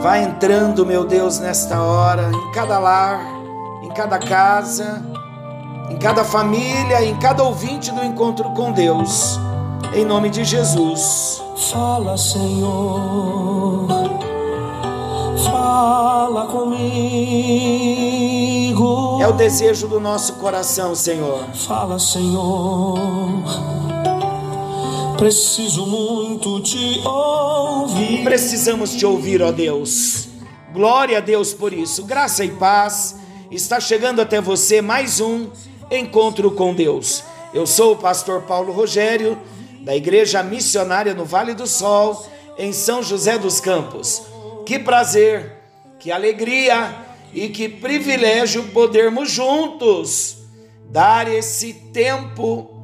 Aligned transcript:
Vai 0.00 0.22
entrando, 0.22 0.86
meu 0.86 1.04
Deus, 1.04 1.40
nesta 1.40 1.82
hora, 1.82 2.30
em 2.32 2.52
cada 2.52 2.78
lar, 2.78 3.20
em 3.82 3.88
cada 3.88 4.16
casa, 4.18 5.02
em 5.90 5.96
cada 5.96 6.22
família, 6.24 7.04
em 7.04 7.18
cada 7.18 7.42
ouvinte 7.42 7.90
do 7.90 8.04
encontro 8.04 8.50
com 8.50 8.70
Deus. 8.70 9.40
Em 9.92 10.04
nome 10.04 10.30
de 10.30 10.44
Jesus. 10.44 11.42
Fala, 11.72 12.16
Senhor. 12.16 13.88
Fala 15.50 16.46
comigo. 16.46 16.78
É 19.20 19.26
o 19.26 19.32
desejo 19.32 19.88
do 19.88 19.98
nosso 19.98 20.34
coração, 20.34 20.94
Senhor. 20.94 21.44
Fala, 21.54 21.98
Senhor. 21.98 23.42
Preciso 25.18 25.84
muito 25.84 26.60
te 26.60 27.00
ouvir. 27.04 28.22
Precisamos 28.22 28.92
te 28.94 29.04
ouvir, 29.04 29.42
ó 29.42 29.50
Deus. 29.50 30.28
Glória 30.72 31.18
a 31.18 31.20
Deus 31.20 31.52
por 31.52 31.72
isso. 31.72 32.04
Graça 32.04 32.44
e 32.44 32.50
paz. 32.52 33.16
Está 33.50 33.80
chegando 33.80 34.20
até 34.20 34.40
você 34.40 34.80
mais 34.80 35.20
um 35.20 35.50
encontro 35.90 36.52
com 36.52 36.72
Deus. 36.72 37.24
Eu 37.52 37.66
sou 37.66 37.94
o 37.94 37.96
pastor 37.96 38.42
Paulo 38.42 38.72
Rogério, 38.72 39.36
da 39.80 39.96
Igreja 39.96 40.40
Missionária 40.40 41.12
no 41.14 41.24
Vale 41.24 41.52
do 41.52 41.66
Sol, 41.66 42.24
em 42.56 42.72
São 42.72 43.02
José 43.02 43.36
dos 43.36 43.58
Campos. 43.58 44.22
Que 44.64 44.78
prazer, 44.78 45.60
que 45.98 46.12
alegria 46.12 46.94
e 47.34 47.48
que 47.48 47.68
privilégio 47.68 48.68
podermos 48.68 49.28
juntos 49.32 50.36
dar 50.88 51.26
esse 51.26 51.74
tempo 51.92 52.77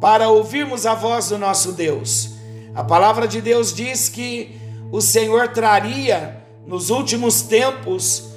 para 0.00 0.28
ouvirmos 0.28 0.86
a 0.86 0.94
voz 0.94 1.28
do 1.28 1.38
nosso 1.38 1.72
Deus. 1.72 2.30
A 2.74 2.82
palavra 2.82 3.28
de 3.28 3.40
Deus 3.40 3.74
diz 3.74 4.08
que 4.08 4.58
o 4.90 5.00
Senhor 5.00 5.48
traria 5.48 6.42
nos 6.66 6.90
últimos 6.90 7.42
tempos 7.42 8.30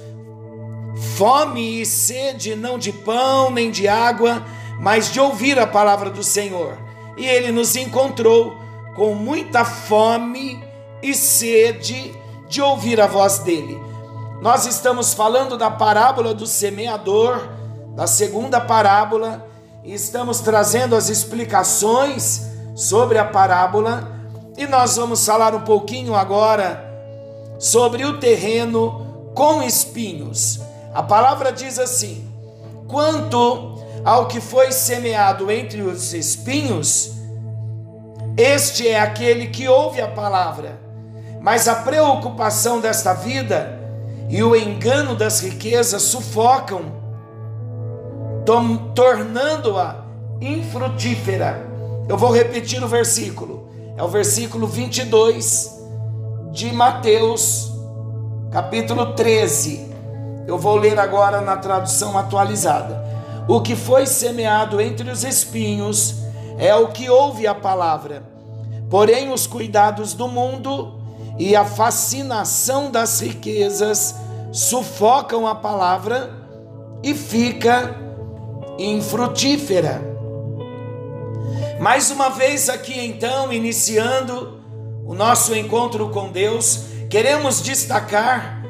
fome 1.16 1.80
e 1.80 1.86
sede 1.86 2.54
não 2.54 2.78
de 2.78 2.92
pão 2.92 3.50
nem 3.50 3.70
de 3.70 3.88
água, 3.88 4.44
mas 4.80 5.12
de 5.12 5.20
ouvir 5.20 5.58
a 5.58 5.66
palavra 5.66 6.10
do 6.10 6.22
Senhor. 6.22 6.76
E 7.16 7.26
ele 7.26 7.50
nos 7.50 7.74
encontrou 7.76 8.54
com 8.94 9.14
muita 9.14 9.64
fome 9.64 10.62
e 11.02 11.14
sede 11.14 12.14
de 12.48 12.60
ouvir 12.60 13.00
a 13.00 13.06
voz 13.06 13.38
dele. 13.38 13.80
Nós 14.40 14.66
estamos 14.66 15.14
falando 15.14 15.56
da 15.56 15.70
parábola 15.70 16.34
do 16.34 16.46
semeador, 16.46 17.48
da 17.94 18.06
segunda 18.06 18.60
parábola, 18.60 19.48
estamos 19.92 20.40
trazendo 20.40 20.96
as 20.96 21.08
explicações 21.08 22.42
sobre 22.74 23.18
a 23.18 23.24
parábola, 23.24 24.12
e 24.56 24.66
nós 24.66 24.96
vamos 24.96 25.24
falar 25.24 25.54
um 25.54 25.60
pouquinho 25.60 26.14
agora 26.14 26.82
sobre 27.58 28.04
o 28.04 28.18
terreno 28.18 29.32
com 29.34 29.62
espinhos. 29.62 30.60
A 30.94 31.02
palavra 31.02 31.52
diz 31.52 31.78
assim: 31.78 32.26
quanto 32.88 33.78
ao 34.04 34.28
que 34.28 34.40
foi 34.40 34.70
semeado 34.70 35.50
entre 35.50 35.82
os 35.82 36.14
espinhos, 36.14 37.12
este 38.36 38.88
é 38.88 39.00
aquele 39.00 39.48
que 39.48 39.68
ouve 39.68 40.00
a 40.00 40.08
palavra, 40.08 40.78
mas 41.40 41.68
a 41.68 41.76
preocupação 41.76 42.80
desta 42.80 43.12
vida 43.12 43.80
e 44.28 44.42
o 44.42 44.56
engano 44.56 45.14
das 45.14 45.40
riquezas 45.40 46.02
sufocam, 46.02 47.03
tornando-a 48.94 50.04
infrutífera. 50.40 51.66
Eu 52.08 52.16
vou 52.16 52.30
repetir 52.32 52.82
o 52.82 52.88
versículo, 52.88 53.68
é 53.96 54.02
o 54.02 54.08
versículo 54.08 54.66
22 54.66 55.82
de 56.52 56.72
Mateus, 56.72 57.72
capítulo 58.50 59.14
13 59.14 59.94
eu 60.46 60.58
vou 60.58 60.76
ler 60.76 60.98
agora 60.98 61.40
na 61.40 61.56
tradução 61.56 62.18
atualizada. 62.18 63.02
O 63.48 63.60
que 63.60 63.74
foi 63.74 64.06
semeado 64.06 64.80
entre 64.80 65.10
os 65.10 65.24
espinhos 65.24 66.16
é 66.58 66.74
o 66.74 66.88
que 66.88 67.08
ouve 67.08 67.46
a 67.46 67.54
palavra. 67.54 68.22
Porém, 68.90 69.32
os 69.32 69.46
cuidados 69.46 70.12
do 70.12 70.28
mundo 70.28 71.00
e 71.38 71.56
a 71.56 71.64
fascinação 71.64 72.90
das 72.90 73.20
riquezas 73.20 74.14
sufocam 74.52 75.46
a 75.46 75.54
palavra 75.54 76.30
e 77.02 77.14
fica 77.14 77.96
infrutífera. 78.78 80.02
Mais 81.80 82.10
uma 82.10 82.30
vez 82.30 82.68
aqui 82.68 82.98
então, 82.98 83.52
iniciando 83.52 84.60
o 85.04 85.14
nosso 85.14 85.54
encontro 85.54 86.08
com 86.10 86.30
Deus, 86.30 86.86
queremos 87.10 87.62
destacar 87.62 88.64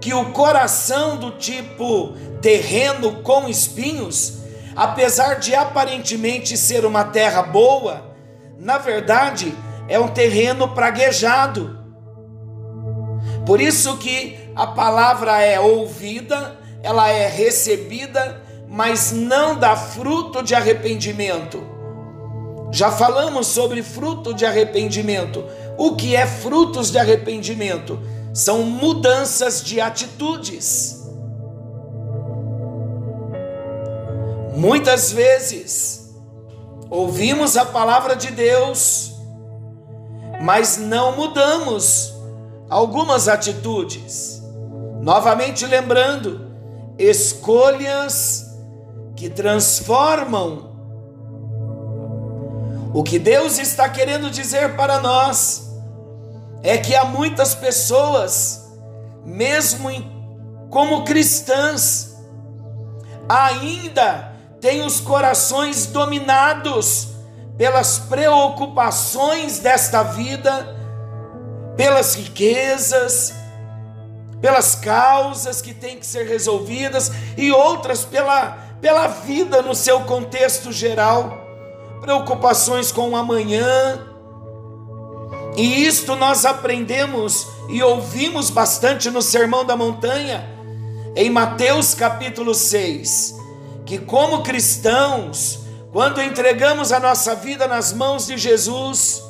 que 0.00 0.14
o 0.14 0.32
coração 0.32 1.16
do 1.16 1.32
tipo 1.32 2.12
terreno 2.40 3.22
com 3.22 3.48
espinhos, 3.48 4.38
apesar 4.74 5.34
de 5.34 5.54
aparentemente 5.54 6.56
ser 6.56 6.84
uma 6.84 7.04
terra 7.04 7.42
boa, 7.42 8.14
na 8.58 8.78
verdade 8.78 9.54
é 9.88 9.98
um 9.98 10.08
terreno 10.08 10.68
praguejado. 10.68 11.78
Por 13.44 13.60
isso 13.60 13.96
que 13.98 14.38
a 14.54 14.66
palavra 14.66 15.40
é 15.42 15.60
ouvida, 15.60 16.58
ela 16.82 17.08
é 17.08 17.28
recebida, 17.28 18.42
mas 18.68 19.12
não 19.12 19.58
dá 19.58 19.76
fruto 19.76 20.42
de 20.42 20.54
arrependimento. 20.54 21.62
Já 22.72 22.90
falamos 22.90 23.46
sobre 23.46 23.82
fruto 23.82 24.34
de 24.34 24.44
arrependimento. 24.44 25.44
O 25.78 25.94
que 25.94 26.16
é 26.16 26.26
frutos 26.26 26.90
de 26.90 26.98
arrependimento? 26.98 27.98
são 28.36 28.64
mudanças 28.64 29.64
de 29.64 29.80
atitudes. 29.80 31.02
Muitas 34.54 35.10
vezes 35.10 36.14
ouvimos 36.90 37.56
a 37.56 37.64
palavra 37.64 38.14
de 38.14 38.30
Deus, 38.30 39.14
mas 40.42 40.76
não 40.76 41.16
mudamos 41.16 42.12
algumas 42.68 43.26
atitudes. 43.26 44.42
Novamente 45.00 45.64
lembrando, 45.64 46.54
escolhas 46.98 48.45
que 49.16 49.30
transformam. 49.30 50.76
O 52.94 53.02
que 53.02 53.18
Deus 53.18 53.58
está 53.58 53.88
querendo 53.88 54.30
dizer 54.30 54.76
para 54.76 55.00
nós 55.00 55.70
é 56.62 56.78
que 56.78 56.94
há 56.94 57.04
muitas 57.04 57.54
pessoas, 57.54 58.70
mesmo 59.24 59.90
em, 59.90 60.10
como 60.70 61.04
cristãs, 61.04 62.16
ainda 63.28 64.32
têm 64.60 64.84
os 64.84 65.00
corações 65.00 65.86
dominados 65.86 67.08
pelas 67.56 67.98
preocupações 67.98 69.58
desta 69.58 70.02
vida, 70.02 70.76
pelas 71.76 72.14
riquezas, 72.14 73.34
pelas 74.40 74.74
causas 74.74 75.60
que 75.60 75.72
têm 75.72 75.98
que 75.98 76.06
ser 76.06 76.26
resolvidas 76.26 77.10
e 77.36 77.50
outras 77.50 78.04
pela, 78.04 78.65
pela 78.80 79.06
vida 79.06 79.62
no 79.62 79.74
seu 79.74 80.00
contexto 80.00 80.70
geral, 80.70 81.36
preocupações 82.00 82.92
com 82.92 83.10
o 83.10 83.16
amanhã, 83.16 84.14
e 85.56 85.86
isto 85.86 86.14
nós 86.16 86.44
aprendemos 86.44 87.48
e 87.68 87.82
ouvimos 87.82 88.50
bastante 88.50 89.10
no 89.10 89.22
Sermão 89.22 89.64
da 89.64 89.76
Montanha, 89.76 90.46
em 91.16 91.30
Mateus 91.30 91.94
capítulo 91.94 92.54
6, 92.54 93.34
que 93.86 93.98
como 93.98 94.42
cristãos, 94.42 95.60
quando 95.92 96.20
entregamos 96.20 96.92
a 96.92 97.00
nossa 97.00 97.34
vida 97.34 97.66
nas 97.66 97.90
mãos 97.92 98.26
de 98.26 98.36
Jesus, 98.36 99.22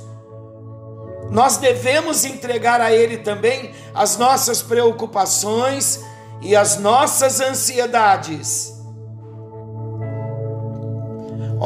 nós 1.30 1.58
devemos 1.58 2.24
entregar 2.24 2.80
a 2.80 2.92
Ele 2.92 3.18
também 3.18 3.72
as 3.94 4.16
nossas 4.16 4.62
preocupações 4.62 6.00
e 6.42 6.56
as 6.56 6.78
nossas 6.78 7.40
ansiedades. 7.40 8.75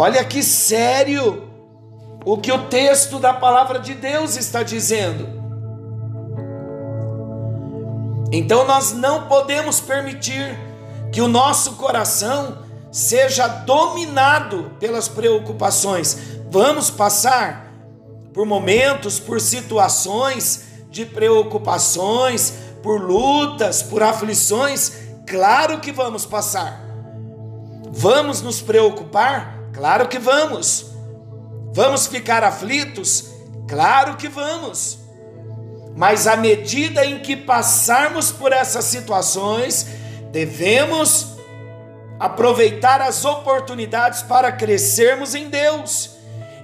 Olha 0.01 0.25
que 0.25 0.43
sério 0.43 1.47
o 2.25 2.39
que 2.39 2.51
o 2.51 2.69
texto 2.69 3.19
da 3.19 3.35
palavra 3.35 3.79
de 3.79 3.93
Deus 3.93 4.35
está 4.35 4.63
dizendo. 4.63 5.29
Então 8.33 8.67
nós 8.67 8.95
não 8.95 9.29
podemos 9.29 9.79
permitir 9.79 10.59
que 11.13 11.21
o 11.21 11.29
nosso 11.29 11.73
coração 11.73 12.61
seja 12.91 13.47
dominado 13.47 14.73
pelas 14.81 15.07
preocupações. 15.07 16.17
Vamos 16.51 16.89
passar 16.89 17.71
por 18.33 18.47
momentos, 18.47 19.21
por 19.21 19.39
situações 19.39 20.65
de 20.89 21.05
preocupações, 21.05 22.55
por 22.83 23.03
lutas, 23.03 23.83
por 23.83 24.03
aflições, 24.03 24.93
claro 25.27 25.79
que 25.79 25.93
vamos 25.93 26.25
passar. 26.25 26.81
Vamos 27.93 28.41
nos 28.41 28.63
preocupar? 28.63 29.60
Claro 29.73 30.09
que 30.09 30.19
vamos. 30.19 30.91
Vamos 31.73 32.07
ficar 32.07 32.43
aflitos? 32.43 33.31
Claro 33.69 34.17
que 34.17 34.29
vamos. 34.29 34.99
Mas 35.97 36.27
à 36.27 36.37
medida 36.37 37.05
em 37.05 37.21
que 37.21 37.37
passarmos 37.37 38.33
por 38.33 38.53
essas 38.53 38.85
situações, 38.85 39.87
devemos 40.33 41.37
aproveitar 42.19 43.01
as 43.01 43.25
oportunidades 43.25 44.23
para 44.23 44.53
crescermos 44.53 45.35
em 45.35 45.49
Deus. 45.49 46.17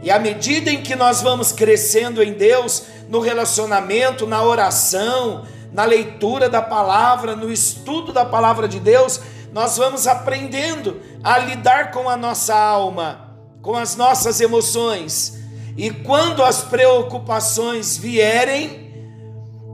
E 0.02 0.10
à 0.10 0.18
medida 0.18 0.70
em 0.70 0.82
que 0.82 0.94
nós 0.94 1.22
vamos 1.22 1.52
crescendo 1.52 2.22
em 2.22 2.32
Deus, 2.32 2.84
no 3.08 3.20
relacionamento, 3.20 4.26
na 4.26 4.42
oração, 4.42 5.46
na 5.72 5.84
leitura 5.84 6.48
da 6.48 6.60
palavra, 6.60 7.34
no 7.34 7.50
estudo 7.50 8.12
da 8.12 8.24
palavra 8.24 8.68
de 8.68 8.78
Deus, 8.78 9.20
nós 9.52 9.76
vamos 9.76 10.06
aprendendo 10.06 11.00
a 11.22 11.38
lidar 11.38 11.90
com 11.90 12.08
a 12.08 12.16
nossa 12.16 12.54
alma, 12.54 13.36
com 13.62 13.74
as 13.74 13.96
nossas 13.96 14.40
emoções. 14.40 15.38
E 15.76 15.90
quando 15.90 16.42
as 16.42 16.62
preocupações 16.62 17.96
vierem, 17.96 18.86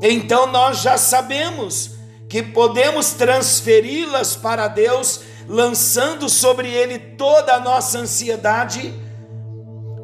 então 0.01 0.47
nós 0.47 0.81
já 0.81 0.99
sabemos 0.99 1.93
que 2.29 2.43
podemos 2.43 3.13
transferi-las 3.13 4.35
para 4.35 4.67
Deus, 4.67 5.21
lançando 5.47 6.29
sobre 6.29 6.69
Ele 6.69 6.99
toda 6.99 7.55
a 7.55 7.61
nossa 7.61 7.99
ansiedade, 7.99 8.93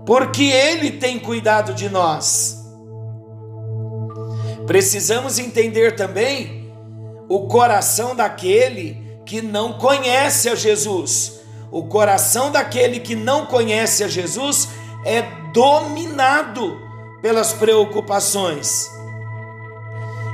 porque 0.04 0.44
Ele 0.44 0.90
tem 0.90 1.18
cuidado 1.18 1.72
de 1.72 1.88
nós. 1.88 2.58
Precisamos 4.66 5.38
entender 5.38 5.96
também 5.96 6.70
o 7.28 7.46
coração 7.46 8.14
daquele 8.14 9.07
que 9.28 9.42
não 9.42 9.74
conhece 9.74 10.48
a 10.48 10.54
Jesus. 10.54 11.40
O 11.70 11.84
coração 11.84 12.50
daquele 12.50 12.98
que 12.98 13.14
não 13.14 13.44
conhece 13.44 14.02
a 14.02 14.08
Jesus 14.08 14.70
é 15.04 15.20
dominado 15.52 16.80
pelas 17.20 17.52
preocupações. 17.52 18.90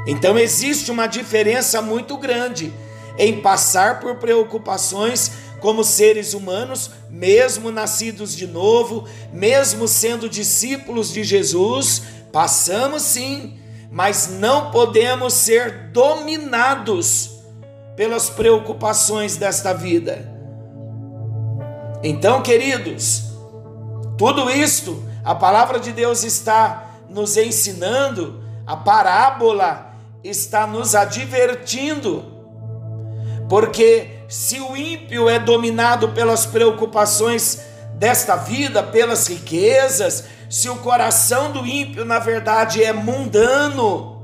Então 0.06 0.38
existe 0.38 0.92
uma 0.92 1.08
diferença 1.08 1.82
muito 1.82 2.16
grande 2.16 2.72
em 3.18 3.40
passar 3.40 3.98
por 3.98 4.14
preocupações 4.16 5.32
como 5.58 5.82
seres 5.82 6.32
humanos, 6.32 6.90
mesmo 7.10 7.72
nascidos 7.72 8.36
de 8.36 8.46
novo, 8.46 9.08
mesmo 9.32 9.88
sendo 9.88 10.28
discípulos 10.28 11.12
de 11.12 11.24
Jesus, 11.24 12.02
passamos 12.30 13.02
sim, 13.02 13.58
mas 13.90 14.28
não 14.28 14.70
podemos 14.70 15.32
ser 15.32 15.88
dominados 15.90 17.33
pelas 17.96 18.28
preocupações 18.30 19.36
desta 19.36 19.72
vida. 19.72 20.30
Então, 22.02 22.42
queridos, 22.42 23.32
tudo 24.18 24.50
isto 24.50 25.02
a 25.24 25.34
palavra 25.34 25.80
de 25.80 25.90
Deus 25.90 26.22
está 26.22 26.90
nos 27.08 27.38
ensinando, 27.38 28.44
a 28.66 28.76
parábola 28.76 29.94
está 30.22 30.66
nos 30.66 30.94
advertindo, 30.94 32.22
porque 33.48 34.18
se 34.28 34.60
o 34.60 34.76
ímpio 34.76 35.28
é 35.30 35.38
dominado 35.38 36.10
pelas 36.10 36.44
preocupações 36.44 37.64
desta 37.94 38.36
vida, 38.36 38.82
pelas 38.82 39.26
riquezas, 39.26 40.24
se 40.50 40.68
o 40.68 40.76
coração 40.76 41.50
do 41.50 41.66
ímpio 41.66 42.04
na 42.04 42.18
verdade 42.18 42.84
é 42.84 42.92
mundano, 42.92 44.22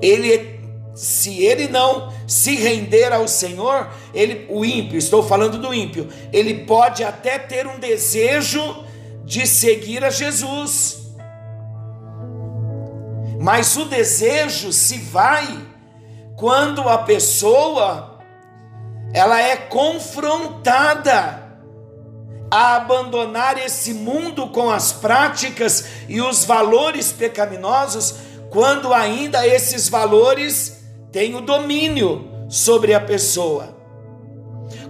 ele 0.00 0.51
se 0.94 1.42
ele 1.42 1.68
não 1.68 2.12
se 2.26 2.54
render 2.54 3.12
ao 3.12 3.26
Senhor, 3.26 3.88
ele, 4.12 4.46
o 4.50 4.64
ímpio, 4.64 4.98
estou 4.98 5.22
falando 5.22 5.58
do 5.58 5.72
ímpio, 5.72 6.08
ele 6.32 6.64
pode 6.64 7.02
até 7.02 7.38
ter 7.38 7.66
um 7.66 7.78
desejo 7.78 8.84
de 9.24 9.46
seguir 9.46 10.04
a 10.04 10.10
Jesus. 10.10 10.98
Mas 13.40 13.76
o 13.76 13.86
desejo 13.86 14.72
se 14.72 14.98
vai 14.98 15.66
quando 16.36 16.88
a 16.88 16.98
pessoa 16.98 18.20
ela 19.14 19.40
é 19.40 19.56
confrontada 19.56 21.42
a 22.50 22.76
abandonar 22.76 23.58
esse 23.58 23.94
mundo 23.94 24.48
com 24.48 24.70
as 24.70 24.92
práticas 24.92 25.86
e 26.08 26.20
os 26.20 26.44
valores 26.44 27.10
pecaminosos, 27.10 28.14
quando 28.50 28.92
ainda 28.92 29.46
esses 29.46 29.88
valores 29.88 30.81
tem 31.12 31.34
o 31.34 31.42
domínio 31.42 32.26
sobre 32.48 32.94
a 32.94 33.00
pessoa. 33.00 33.76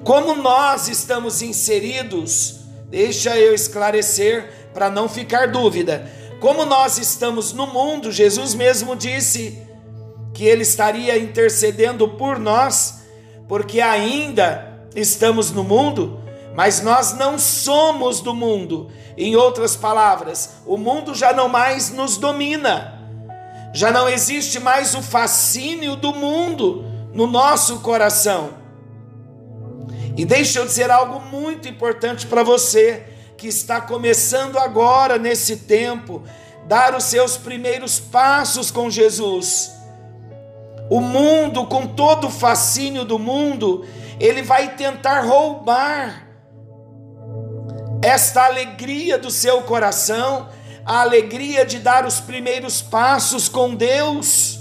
Como 0.05 0.37
nós 0.37 0.89
estamos 0.89 1.43
inseridos, 1.43 2.61
deixa 2.89 3.37
eu 3.37 3.53
esclarecer 3.53 4.71
para 4.73 4.89
não 4.89 5.09
ficar 5.09 5.49
dúvida. 5.49 6.09
Como 6.41 6.65
nós 6.65 6.97
estamos 6.97 7.53
no 7.53 7.67
mundo, 7.67 8.13
Jesus 8.13 8.55
mesmo 8.55 8.95
disse 8.95 9.59
que 10.33 10.45
ele 10.45 10.63
estaria 10.63 11.19
intercedendo 11.19 12.09
por 12.09 12.39
nós, 12.39 13.03
porque 13.49 13.81
ainda 13.81 14.87
estamos 14.95 15.51
no 15.51 15.65
mundo, 15.65 16.21
mas 16.55 16.81
nós 16.83 17.15
não 17.15 17.39
somos 17.39 18.21
do 18.21 18.33
mundo. 18.33 18.91
Em 19.17 19.37
outras 19.37 19.77
palavras, 19.77 20.51
o 20.65 20.77
mundo 20.77 21.15
já 21.15 21.33
não 21.33 21.49
mais 21.49 21.91
nos 21.91 22.17
domina 22.17 22.92
já 23.73 23.91
não 23.91 24.09
existe 24.09 24.61
mais 24.61 24.95
o 24.95 25.03
fascínio 25.03 25.97
do 25.97 26.13
mundo 26.13 26.85
no 27.13 27.27
nosso 27.27 27.81
coração. 27.81 28.55
E 30.17 30.25
deixa 30.25 30.59
eu 30.59 30.67
dizer 30.67 30.91
algo 30.91 31.21
muito 31.21 31.69
importante 31.69 32.27
para 32.27 32.43
você 32.43 33.07
que 33.37 33.49
está 33.49 33.81
começando 33.81 34.59
agora 34.59 35.19
nesse 35.19 35.57
tempo, 35.57 36.23
dar 36.69 36.95
os 36.95 37.05
seus 37.05 37.37
primeiros 37.37 37.99
passos 37.99 38.71
com 38.71 38.91
Jesus. 38.91 39.73
O 40.91 41.01
mundo, 41.01 41.67
com 41.67 41.87
todo 41.87 42.27
o 42.27 42.31
fascínio 42.31 43.05
do 43.05 43.19
mundo, 43.19 43.87
ele 44.21 44.43
vai 44.43 44.77
tentar 44.77 45.23
roubar 45.23 46.29
esta 48.03 48.45
alegria 48.45 49.17
do 49.17 49.31
seu 49.31 49.63
coração 49.63 50.49
a 50.85 51.01
alegria 51.01 51.65
de 51.65 51.79
dar 51.79 52.07
os 52.07 52.21
primeiros 52.21 52.83
passos 52.83 53.49
com 53.49 53.75
Deus. 53.75 54.59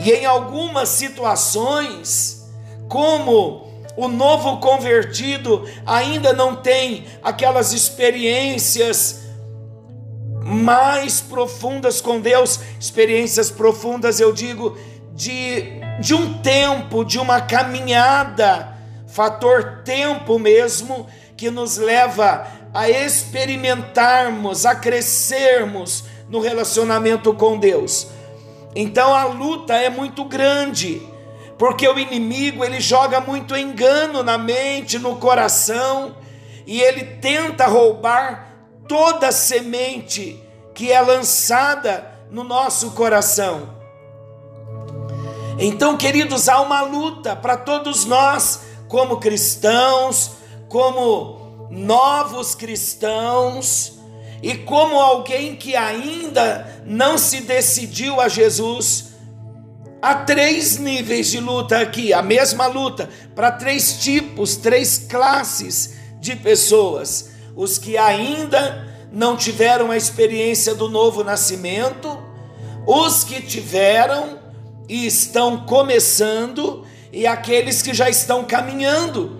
E 0.00 0.10
em 0.12 0.24
algumas 0.24 0.88
situações, 0.90 2.48
como 2.88 3.68
o 3.96 4.06
novo 4.06 4.58
convertido 4.58 5.68
ainda 5.84 6.32
não 6.32 6.54
tem 6.54 7.04
aquelas 7.22 7.72
experiências 7.72 9.26
mais 10.40 11.20
profundas 11.20 12.00
com 12.00 12.20
Deus, 12.20 12.60
experiências 12.80 13.50
profundas, 13.50 14.20
eu 14.20 14.32
digo, 14.32 14.78
de, 15.12 15.80
de 16.00 16.14
um 16.14 16.38
tempo, 16.38 17.04
de 17.04 17.18
uma 17.18 17.40
caminhada, 17.40 18.72
fator 19.08 19.82
tempo 19.84 20.38
mesmo, 20.38 21.06
que 21.36 21.50
nos 21.50 21.76
leva 21.76 22.46
a 22.72 22.88
experimentarmos, 22.88 24.66
a 24.66 24.74
crescermos 24.74 26.04
no 26.28 26.40
relacionamento 26.40 27.32
com 27.34 27.58
Deus. 27.58 28.08
Então 28.74 29.14
a 29.14 29.24
luta 29.24 29.74
é 29.74 29.88
muito 29.88 30.24
grande, 30.24 31.02
porque 31.56 31.88
o 31.88 31.98
inimigo 31.98 32.64
ele 32.64 32.80
joga 32.80 33.20
muito 33.20 33.56
engano 33.56 34.22
na 34.22 34.38
mente, 34.38 34.98
no 34.98 35.16
coração, 35.16 36.16
e 36.66 36.80
ele 36.80 37.04
tenta 37.04 37.66
roubar 37.66 38.52
toda 38.86 39.32
semente 39.32 40.42
que 40.74 40.92
é 40.92 41.00
lançada 41.00 42.18
no 42.30 42.44
nosso 42.44 42.92
coração. 42.92 43.76
Então, 45.58 45.96
queridos, 45.96 46.48
há 46.48 46.60
uma 46.60 46.82
luta 46.82 47.34
para 47.34 47.56
todos 47.56 48.04
nós, 48.04 48.60
como 48.86 49.16
cristãos, 49.16 50.32
como 50.68 51.37
novos 51.70 52.54
cristãos 52.54 53.98
e 54.42 54.54
como 54.54 54.98
alguém 54.98 55.56
que 55.56 55.74
ainda 55.74 56.82
não 56.84 57.18
se 57.18 57.40
decidiu 57.40 58.20
a 58.20 58.28
Jesus. 58.28 59.08
Há 60.00 60.14
três 60.14 60.78
níveis 60.78 61.28
de 61.28 61.40
luta 61.40 61.80
aqui, 61.80 62.12
a 62.12 62.22
mesma 62.22 62.66
luta, 62.66 63.10
para 63.34 63.50
três 63.50 63.98
tipos, 63.98 64.56
três 64.56 64.98
classes 64.98 65.94
de 66.20 66.36
pessoas: 66.36 67.30
os 67.56 67.78
que 67.78 67.96
ainda 67.96 68.86
não 69.12 69.36
tiveram 69.36 69.90
a 69.90 69.96
experiência 69.96 70.74
do 70.74 70.88
novo 70.88 71.24
nascimento, 71.24 72.22
os 72.86 73.24
que 73.24 73.40
tiveram 73.40 74.38
e 74.88 75.04
estão 75.06 75.66
começando, 75.66 76.86
e 77.12 77.26
aqueles 77.26 77.82
que 77.82 77.92
já 77.92 78.08
estão 78.08 78.44
caminhando 78.44 79.36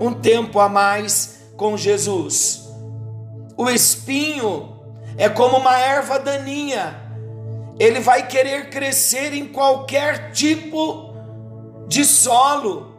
um 0.00 0.12
tempo 0.12 0.60
a 0.60 0.68
mais 0.68 1.43
com 1.56 1.76
Jesus. 1.76 2.68
O 3.56 3.70
espinho 3.70 4.76
é 5.16 5.28
como 5.28 5.58
uma 5.58 5.78
erva 5.78 6.18
daninha, 6.18 7.00
ele 7.78 8.00
vai 8.00 8.26
querer 8.26 8.70
crescer 8.70 9.32
em 9.32 9.46
qualquer 9.46 10.32
tipo 10.32 11.14
de 11.86 12.04
solo. 12.04 12.94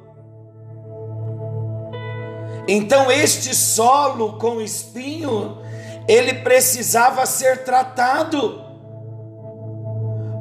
Então, 2.68 3.12
este 3.12 3.54
solo 3.54 4.34
com 4.34 4.60
espinho 4.60 5.64
ele 6.08 6.36
precisava 6.36 7.26
ser 7.26 7.64
tratado, 7.64 8.64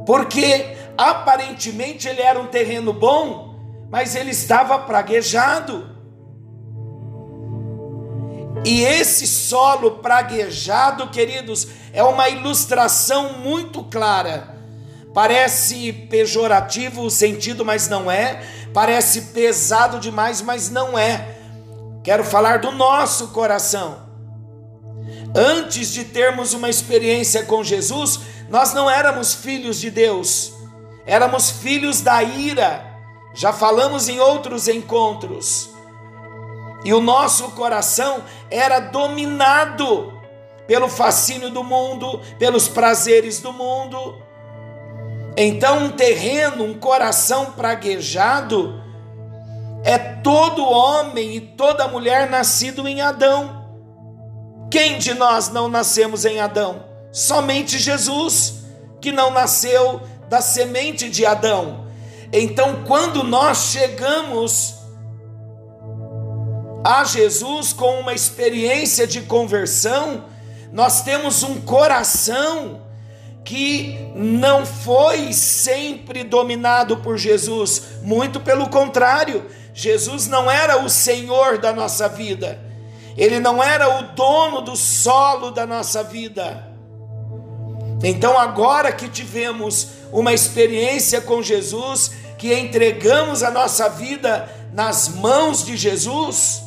porque 0.06 0.76
aparentemente 0.96 2.08
ele 2.08 2.20
era 2.20 2.38
um 2.38 2.46
terreno 2.46 2.92
bom, 2.92 3.54
mas 3.90 4.14
ele 4.14 4.30
estava 4.30 4.78
praguejado. 4.80 5.93
E 8.64 8.82
esse 8.82 9.26
solo 9.26 9.98
praguejado, 9.98 11.08
queridos, 11.10 11.68
é 11.92 12.02
uma 12.02 12.28
ilustração 12.28 13.34
muito 13.34 13.84
clara. 13.84 14.54
Parece 15.12 15.92
pejorativo 15.92 17.02
o 17.02 17.10
sentido, 17.10 17.64
mas 17.64 17.88
não 17.88 18.10
é. 18.10 18.42
Parece 18.72 19.20
pesado 19.32 20.00
demais, 20.00 20.40
mas 20.40 20.70
não 20.70 20.98
é. 20.98 21.36
Quero 22.02 22.24
falar 22.24 22.58
do 22.58 22.72
nosso 22.72 23.28
coração. 23.28 24.02
Antes 25.34 25.92
de 25.92 26.04
termos 26.04 26.54
uma 26.54 26.68
experiência 26.68 27.44
com 27.44 27.62
Jesus, 27.62 28.20
nós 28.48 28.72
não 28.72 28.90
éramos 28.90 29.34
filhos 29.34 29.80
de 29.80 29.90
Deus, 29.90 30.52
éramos 31.06 31.50
filhos 31.50 32.00
da 32.00 32.22
ira. 32.22 32.84
Já 33.34 33.52
falamos 33.52 34.08
em 34.08 34.20
outros 34.20 34.68
encontros. 34.68 35.73
E 36.84 36.92
o 36.92 37.00
nosso 37.00 37.50
coração 37.52 38.22
era 38.50 38.78
dominado 38.78 40.12
pelo 40.66 40.88
fascínio 40.88 41.50
do 41.50 41.64
mundo, 41.64 42.20
pelos 42.38 42.68
prazeres 42.68 43.40
do 43.40 43.52
mundo. 43.52 44.16
Então, 45.36 45.84
um 45.84 45.90
terreno, 45.90 46.64
um 46.64 46.74
coração 46.74 47.52
praguejado, 47.52 48.82
é 49.82 49.98
todo 49.98 50.64
homem 50.64 51.36
e 51.36 51.40
toda 51.40 51.88
mulher 51.88 52.30
nascido 52.30 52.86
em 52.86 53.00
Adão. 53.00 53.64
Quem 54.70 54.98
de 54.98 55.14
nós 55.14 55.50
não 55.50 55.68
nascemos 55.68 56.24
em 56.24 56.40
Adão? 56.40 56.84
Somente 57.12 57.78
Jesus, 57.78 58.64
que 59.00 59.12
não 59.12 59.30
nasceu 59.30 60.00
da 60.28 60.40
semente 60.40 61.08
de 61.08 61.26
Adão. 61.26 61.86
Então, 62.32 62.82
quando 62.86 63.22
nós 63.22 63.70
chegamos 63.72 64.74
a 66.84 67.02
Jesus 67.02 67.72
com 67.72 68.00
uma 68.00 68.12
experiência 68.12 69.06
de 69.06 69.22
conversão, 69.22 70.26
nós 70.70 71.00
temos 71.00 71.42
um 71.42 71.62
coração 71.62 72.82
que 73.42 73.98
não 74.14 74.66
foi 74.66 75.32
sempre 75.32 76.22
dominado 76.22 76.98
por 76.98 77.16
Jesus, 77.16 77.82
muito 78.02 78.38
pelo 78.38 78.68
contrário, 78.68 79.46
Jesus 79.72 80.26
não 80.26 80.50
era 80.50 80.82
o 80.82 80.90
Senhor 80.90 81.58
da 81.58 81.72
nossa 81.72 82.06
vida, 82.06 82.60
ele 83.16 83.40
não 83.40 83.62
era 83.62 83.98
o 83.98 84.02
dono 84.14 84.60
do 84.60 84.76
solo 84.76 85.50
da 85.50 85.66
nossa 85.66 86.02
vida. 86.02 86.68
Então, 88.02 88.38
agora 88.38 88.92
que 88.92 89.08
tivemos 89.08 89.88
uma 90.12 90.34
experiência 90.34 91.20
com 91.22 91.42
Jesus, 91.42 92.10
que 92.36 92.52
entregamos 92.52 93.42
a 93.42 93.50
nossa 93.50 93.88
vida 93.88 94.48
nas 94.72 95.08
mãos 95.08 95.64
de 95.64 95.76
Jesus, 95.76 96.63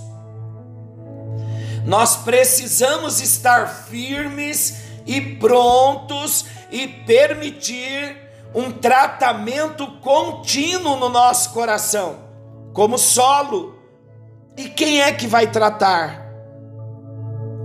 nós 1.88 2.17
precisamos 2.17 3.22
estar 3.22 3.86
firmes 3.86 4.82
e 5.06 5.22
prontos 5.22 6.46
e 6.70 6.86
permitir 6.86 8.17
um 8.53 8.74
tratamento 8.74 9.88
contínuo 10.01 10.98
no 10.98 11.08
nosso 11.08 11.51
coração, 11.51 12.17
como 12.74 12.98
solo. 12.98 13.79
E 14.58 14.67
quem 14.67 15.01
é 15.01 15.13
que 15.13 15.27
vai 15.27 15.48
tratar? 15.48 16.27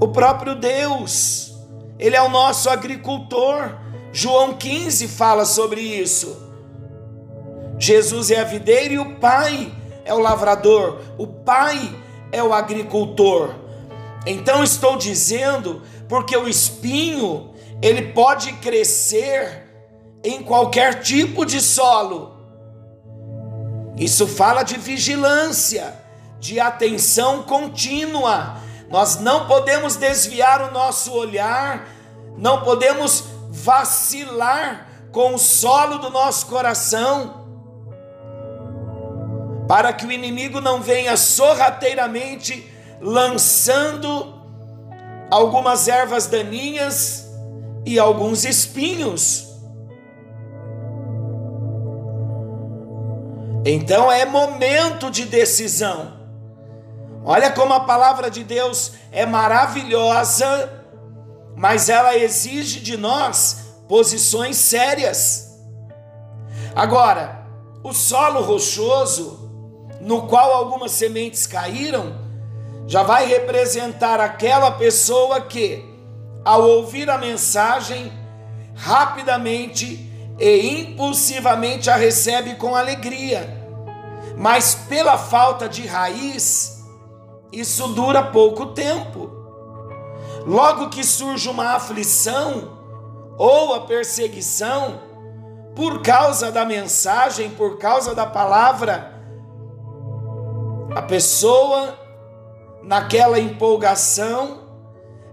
O 0.00 0.06
próprio 0.06 0.54
Deus. 0.54 1.56
Ele 1.98 2.14
é 2.14 2.22
o 2.22 2.28
nosso 2.28 2.70
agricultor. 2.70 3.76
João 4.12 4.54
15 4.54 5.08
fala 5.08 5.44
sobre 5.44 5.80
isso. 5.80 6.48
Jesus 7.76 8.30
é 8.30 8.38
a 8.38 8.44
videira 8.44 8.94
e 8.94 8.98
o 9.00 9.16
Pai 9.16 9.72
é 10.04 10.14
o 10.14 10.20
lavrador, 10.20 11.00
o 11.18 11.26
Pai 11.26 11.92
é 12.30 12.40
o 12.40 12.52
agricultor. 12.52 13.61
Então 14.24 14.62
estou 14.62 14.96
dizendo, 14.96 15.82
porque 16.08 16.36
o 16.36 16.48
espinho, 16.48 17.52
ele 17.80 18.12
pode 18.12 18.52
crescer 18.54 19.68
em 20.22 20.42
qualquer 20.42 21.00
tipo 21.00 21.44
de 21.44 21.60
solo. 21.60 22.36
Isso 23.96 24.26
fala 24.26 24.62
de 24.62 24.78
vigilância, 24.78 25.94
de 26.38 26.60
atenção 26.60 27.42
contínua. 27.42 28.56
Nós 28.88 29.18
não 29.18 29.46
podemos 29.46 29.96
desviar 29.96 30.62
o 30.62 30.72
nosso 30.72 31.12
olhar, 31.12 31.88
não 32.36 32.62
podemos 32.62 33.24
vacilar 33.50 34.88
com 35.10 35.34
o 35.34 35.38
solo 35.38 35.98
do 35.98 36.10
nosso 36.10 36.46
coração, 36.46 37.42
para 39.68 39.92
que 39.92 40.06
o 40.06 40.12
inimigo 40.12 40.60
não 40.60 40.80
venha 40.80 41.16
sorrateiramente 41.16 42.71
lançando 43.02 44.32
algumas 45.28 45.88
ervas 45.88 46.26
daninhas 46.26 47.26
e 47.84 47.98
alguns 47.98 48.44
espinhos. 48.44 49.48
Então 53.64 54.10
é 54.10 54.24
momento 54.24 55.10
de 55.10 55.24
decisão. 55.24 56.20
Olha 57.24 57.50
como 57.50 57.72
a 57.72 57.80
palavra 57.80 58.30
de 58.30 58.42
Deus 58.42 58.92
é 59.10 59.24
maravilhosa, 59.26 60.84
mas 61.56 61.88
ela 61.88 62.16
exige 62.16 62.80
de 62.80 62.96
nós 62.96 63.74
posições 63.88 64.56
sérias. 64.56 65.60
Agora, 66.74 67.46
o 67.82 67.92
solo 67.92 68.42
rochoso 68.42 69.50
no 70.00 70.26
qual 70.26 70.52
algumas 70.52 70.90
sementes 70.90 71.46
caíram, 71.46 72.16
já 72.86 73.02
vai 73.02 73.26
representar 73.26 74.20
aquela 74.20 74.70
pessoa 74.72 75.40
que, 75.40 75.84
ao 76.44 76.62
ouvir 76.62 77.08
a 77.08 77.18
mensagem, 77.18 78.12
rapidamente 78.74 80.10
e 80.38 80.80
impulsivamente 80.80 81.90
a 81.90 81.96
recebe 81.96 82.54
com 82.56 82.74
alegria, 82.74 83.58
mas 84.36 84.74
pela 84.74 85.16
falta 85.16 85.68
de 85.68 85.86
raiz, 85.86 86.84
isso 87.52 87.88
dura 87.88 88.22
pouco 88.22 88.66
tempo. 88.66 89.30
Logo 90.46 90.88
que 90.88 91.04
surge 91.04 91.48
uma 91.48 91.74
aflição 91.74 92.78
ou 93.38 93.74
a 93.74 93.80
perseguição, 93.82 95.00
por 95.74 96.02
causa 96.02 96.50
da 96.50 96.64
mensagem, 96.64 97.50
por 97.50 97.78
causa 97.78 98.14
da 98.14 98.26
palavra, 98.26 99.12
a 100.94 101.02
pessoa, 101.02 101.96
naquela 102.82 103.38
empolgação, 103.38 104.62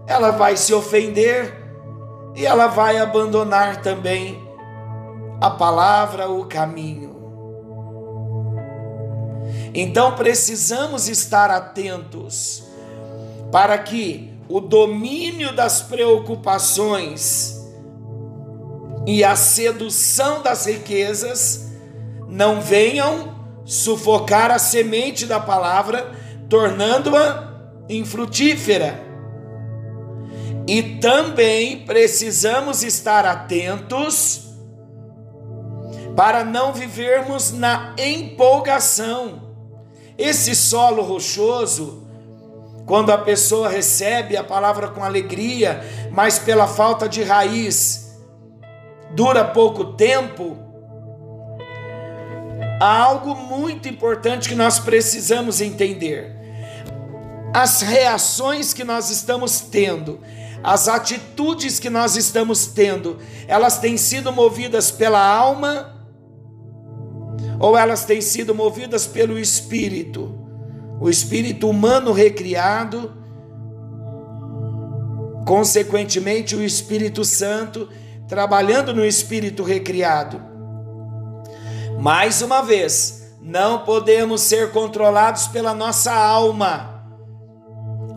ela 0.06 0.30
vai 0.30 0.56
se 0.56 0.72
ofender 0.72 1.54
e 2.34 2.46
ela 2.46 2.66
vai 2.66 2.98
abandonar 2.98 3.82
também 3.82 4.48
a 5.40 5.50
palavra, 5.50 6.28
o 6.28 6.44
caminho. 6.46 7.10
Então 9.74 10.14
precisamos 10.14 11.08
estar 11.08 11.50
atentos 11.50 12.64
para 13.50 13.78
que 13.78 14.32
o 14.48 14.60
domínio 14.60 15.54
das 15.54 15.80
preocupações 15.80 17.56
e 19.06 19.22
a 19.24 19.36
sedução 19.36 20.42
das 20.42 20.66
riquezas 20.66 21.70
não 22.28 22.60
venham 22.60 23.34
sufocar 23.64 24.50
a 24.50 24.58
semente 24.58 25.26
da 25.26 25.38
palavra, 25.38 26.12
tornando-a 26.50 27.48
infrutífera. 27.88 29.00
E 30.66 30.98
também 30.98 31.84
precisamos 31.86 32.82
estar 32.82 33.24
atentos 33.24 34.50
para 36.16 36.44
não 36.44 36.72
vivermos 36.72 37.52
na 37.52 37.94
empolgação. 37.96 39.48
Esse 40.18 40.54
solo 40.54 41.02
rochoso, 41.02 42.06
quando 42.84 43.10
a 43.10 43.18
pessoa 43.18 43.68
recebe 43.68 44.36
a 44.36 44.44
palavra 44.44 44.88
com 44.88 45.02
alegria, 45.02 45.80
mas 46.10 46.38
pela 46.38 46.66
falta 46.66 47.08
de 47.08 47.22
raiz, 47.22 48.18
dura 49.12 49.44
pouco 49.44 49.94
tempo, 49.94 50.58
há 52.80 52.98
algo 53.02 53.34
muito 53.34 53.88
importante 53.88 54.48
que 54.48 54.54
nós 54.54 54.78
precisamos 54.78 55.60
entender. 55.60 56.39
As 57.52 57.80
reações 57.80 58.72
que 58.72 58.84
nós 58.84 59.10
estamos 59.10 59.60
tendo, 59.60 60.20
as 60.62 60.88
atitudes 60.88 61.78
que 61.78 61.90
nós 61.90 62.16
estamos 62.16 62.66
tendo, 62.66 63.18
elas 63.48 63.78
têm 63.78 63.96
sido 63.96 64.32
movidas 64.32 64.90
pela 64.90 65.24
alma 65.24 65.96
ou 67.58 67.76
elas 67.76 68.04
têm 68.04 68.20
sido 68.20 68.54
movidas 68.54 69.06
pelo 69.06 69.38
espírito? 69.38 70.38
O 71.00 71.08
espírito 71.08 71.68
humano 71.68 72.12
recriado 72.12 73.20
consequentemente, 75.50 76.54
o 76.54 76.62
Espírito 76.62 77.24
Santo 77.24 77.88
trabalhando 78.28 78.94
no 78.94 79.04
espírito 79.04 79.64
recriado. 79.64 80.40
Mais 81.98 82.40
uma 82.40 82.62
vez, 82.62 83.34
não 83.40 83.80
podemos 83.80 84.42
ser 84.42 84.70
controlados 84.70 85.48
pela 85.48 85.74
nossa 85.74 86.12
alma. 86.12 86.89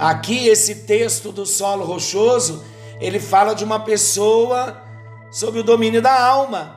Aqui, 0.03 0.49
esse 0.49 0.75
texto 0.83 1.31
do 1.31 1.45
solo 1.45 1.85
rochoso, 1.85 2.61
ele 2.99 3.21
fala 3.21 3.53
de 3.53 3.63
uma 3.63 3.79
pessoa 3.79 4.83
sob 5.31 5.59
o 5.59 5.63
domínio 5.63 6.01
da 6.01 6.21
alma. 6.21 6.75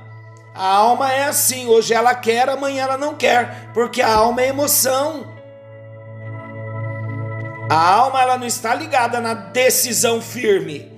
A 0.55 0.65
alma 0.65 1.13
é 1.13 1.25
assim, 1.25 1.67
hoje 1.67 1.93
ela 1.93 2.15
quer, 2.15 2.49
amanhã 2.49 2.85
ela 2.85 2.97
não 2.97 3.17
quer, 3.17 3.73
porque 3.75 4.01
a 4.01 4.15
alma 4.15 4.43
é 4.43 4.49
emoção. 4.51 5.27
A 7.69 7.95
alma 7.95 8.23
ela 8.23 8.39
não 8.39 8.47
está 8.47 8.73
ligada 8.73 9.21
na 9.21 9.35
decisão 9.35 10.23
firme. 10.23 10.93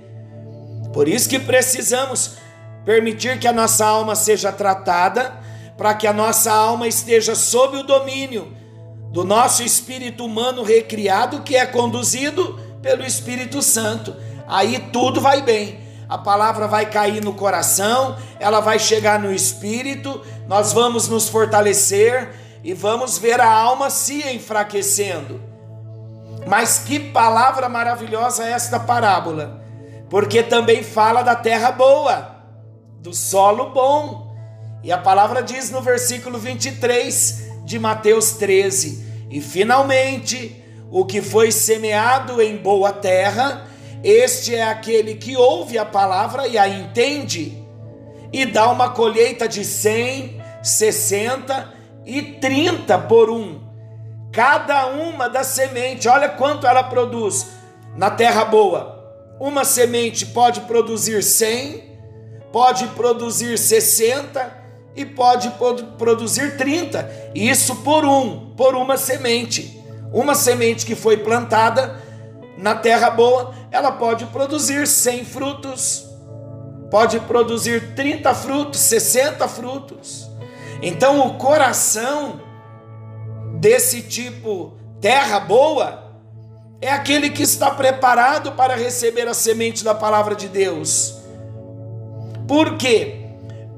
Por 0.93 1.07
isso 1.07 1.27
que 1.27 1.39
precisamos 1.39 2.37
permitir 2.85 3.39
que 3.39 3.47
a 3.47 3.51
nossa 3.51 3.83
alma 3.83 4.13
seja 4.13 4.51
tratada, 4.51 5.33
para 5.75 5.95
que 5.95 6.05
a 6.05 6.13
nossa 6.13 6.53
alma 6.53 6.87
esteja 6.87 7.33
sob 7.33 7.77
o 7.77 7.83
domínio 7.83 8.58
do 9.11 9.23
nosso 9.23 9.63
espírito 9.63 10.25
humano 10.25 10.63
recriado, 10.63 11.41
que 11.41 11.55
é 11.55 11.65
conduzido 11.65 12.59
pelo 12.81 13.03
Espírito 13.03 13.61
Santo. 13.61 14.15
Aí 14.47 14.79
tudo 14.91 15.19
vai 15.19 15.41
bem. 15.41 15.79
A 16.07 16.17
palavra 16.17 16.67
vai 16.67 16.89
cair 16.89 17.23
no 17.23 17.33
coração, 17.33 18.17
ela 18.39 18.59
vai 18.59 18.79
chegar 18.79 19.19
no 19.19 19.31
espírito, 19.31 20.21
nós 20.47 20.73
vamos 20.73 21.07
nos 21.07 21.29
fortalecer 21.29 22.33
e 22.63 22.73
vamos 22.73 23.19
ver 23.19 23.39
a 23.39 23.51
alma 23.51 23.91
se 23.91 24.27
enfraquecendo. 24.27 25.39
Mas 26.47 26.79
que 26.79 26.99
palavra 26.99 27.69
maravilhosa 27.69 28.43
é 28.43 28.51
esta 28.53 28.79
parábola, 28.79 29.63
porque 30.09 30.41
também 30.41 30.81
fala 30.81 31.21
da 31.21 31.35
terra 31.35 31.71
boa, 31.71 32.37
do 32.99 33.13
solo 33.13 33.69
bom. 33.69 34.35
E 34.83 34.91
a 34.91 34.97
palavra 34.97 35.43
diz 35.43 35.69
no 35.69 35.81
versículo 35.81 36.39
23 36.39 37.48
de 37.69 37.77
Mateus 37.77 38.31
13: 38.31 39.27
E 39.29 39.39
finalmente, 39.39 40.55
o 40.89 41.05
que 41.05 41.21
foi 41.21 41.51
semeado 41.51 42.41
em 42.41 42.57
boa 42.57 42.91
terra, 42.91 43.67
este 44.03 44.55
é 44.55 44.63
aquele 44.63 45.13
que 45.13 45.37
ouve 45.37 45.77
a 45.77 45.85
palavra 45.85 46.47
e 46.47 46.57
a 46.57 46.67
entende, 46.67 47.63
e 48.33 48.43
dá 48.43 48.71
uma 48.71 48.89
colheita 48.89 49.47
de 49.47 49.63
100, 49.63 50.41
60 50.63 51.73
e 52.07 52.23
30 52.23 52.97
por 52.97 53.29
um 53.29 53.69
Cada 54.31 54.87
uma 54.87 55.27
das 55.27 55.47
sementes, 55.47 56.05
olha 56.05 56.29
quanto 56.29 56.67
ela 56.67 56.83
produz 56.83 57.47
na 57.95 58.11
terra 58.11 58.45
boa. 58.45 58.97
Uma 59.39 59.65
semente 59.65 60.25
pode 60.27 60.61
produzir 60.61 61.23
100, 61.23 61.97
pode 62.51 62.87
produzir 62.89 63.57
60 63.57 64.58
e 64.95 65.05
pode 65.05 65.49
produzir 65.97 66.57
30. 66.57 67.31
Isso 67.33 67.77
por 67.77 68.05
um, 68.05 68.53
por 68.55 68.75
uma 68.75 68.97
semente. 68.97 69.79
Uma 70.11 70.35
semente 70.35 70.85
que 70.85 70.95
foi 70.95 71.17
plantada 71.17 71.99
na 72.57 72.75
terra 72.75 73.09
boa, 73.09 73.53
ela 73.71 73.91
pode 73.91 74.25
produzir 74.25 74.85
100 74.85 75.25
frutos, 75.25 76.05
pode 76.91 77.19
produzir 77.21 77.93
30 77.95 78.33
frutos, 78.33 78.79
60 78.81 79.47
frutos. 79.47 80.29
Então 80.81 81.25
o 81.27 81.35
coração 81.35 82.41
desse 83.59 84.01
tipo 84.01 84.73
terra 84.99 85.39
boa 85.39 86.09
é 86.81 86.91
aquele 86.91 87.29
que 87.29 87.43
está 87.43 87.71
preparado 87.71 88.53
para 88.53 88.75
receber 88.75 89.27
a 89.27 89.33
semente 89.33 89.83
da 89.83 89.93
palavra 89.93 90.35
de 90.35 90.47
Deus. 90.47 91.17
Por 92.47 92.77
quê? 92.77 93.25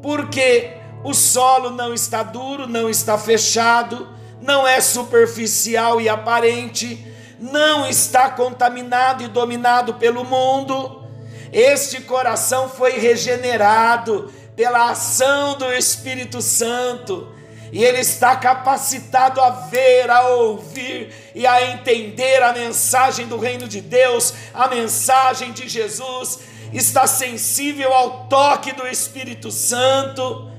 Porque 0.02 0.81
o 1.04 1.14
solo 1.14 1.72
não 1.72 1.94
está 1.94 2.24
duro, 2.24 2.68
não 2.68 2.90
está 2.90 3.18
fechado, 3.18 4.08
não 4.42 4.68
é 4.68 4.80
superficial 4.82 6.00
e 6.00 6.08
aparente, 6.08 7.06
não 7.40 7.88
está 7.88 8.30
contaminado 8.30 9.24
e 9.24 9.28
dominado 9.28 9.96
pelo 9.96 10.24
mundo. 10.24 11.04
Este 11.52 12.02
coração 12.02 12.70
foi 12.70 12.98
regenerado 13.00 14.32
pela 14.56 14.92
ação 14.92 15.58
do 15.58 15.72
Espírito 15.74 16.42
Santo 16.42 17.28
e 17.72 17.84
ele 17.84 18.00
está 18.00 18.36
capacitado 18.36 19.40
a 19.40 19.50
ver, 19.50 20.10
a 20.10 20.28
ouvir 20.28 21.14
e 21.34 21.48
a 21.48 21.72
entender 21.72 22.44
a 22.44 22.52
mensagem 22.52 23.28
do 23.28 23.38
reino 23.38 23.68
de 23.68 23.80
Deus, 23.80 24.34
a 24.54 24.68
mensagem 24.68 25.54
de 25.54 25.70
Jesus, 25.70 26.40
está 26.74 27.08
sensível 27.08 27.94
ao 27.94 28.26
toque 28.26 28.74
do 28.74 28.86
Espírito 28.86 29.52
Santo, 29.52 30.51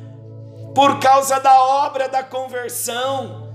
por 0.75 0.99
causa 1.01 1.39
da 1.39 1.63
obra 1.63 2.09
da 2.09 2.23
conversão, 2.23 3.53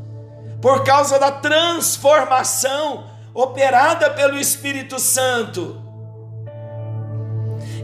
por 0.62 0.84
causa 0.84 1.20
da 1.20 1.32
transformação 1.32 3.06
operada 3.34 4.10
pelo 4.12 4.38
Espírito 4.38 5.00
Santo. 5.00 5.82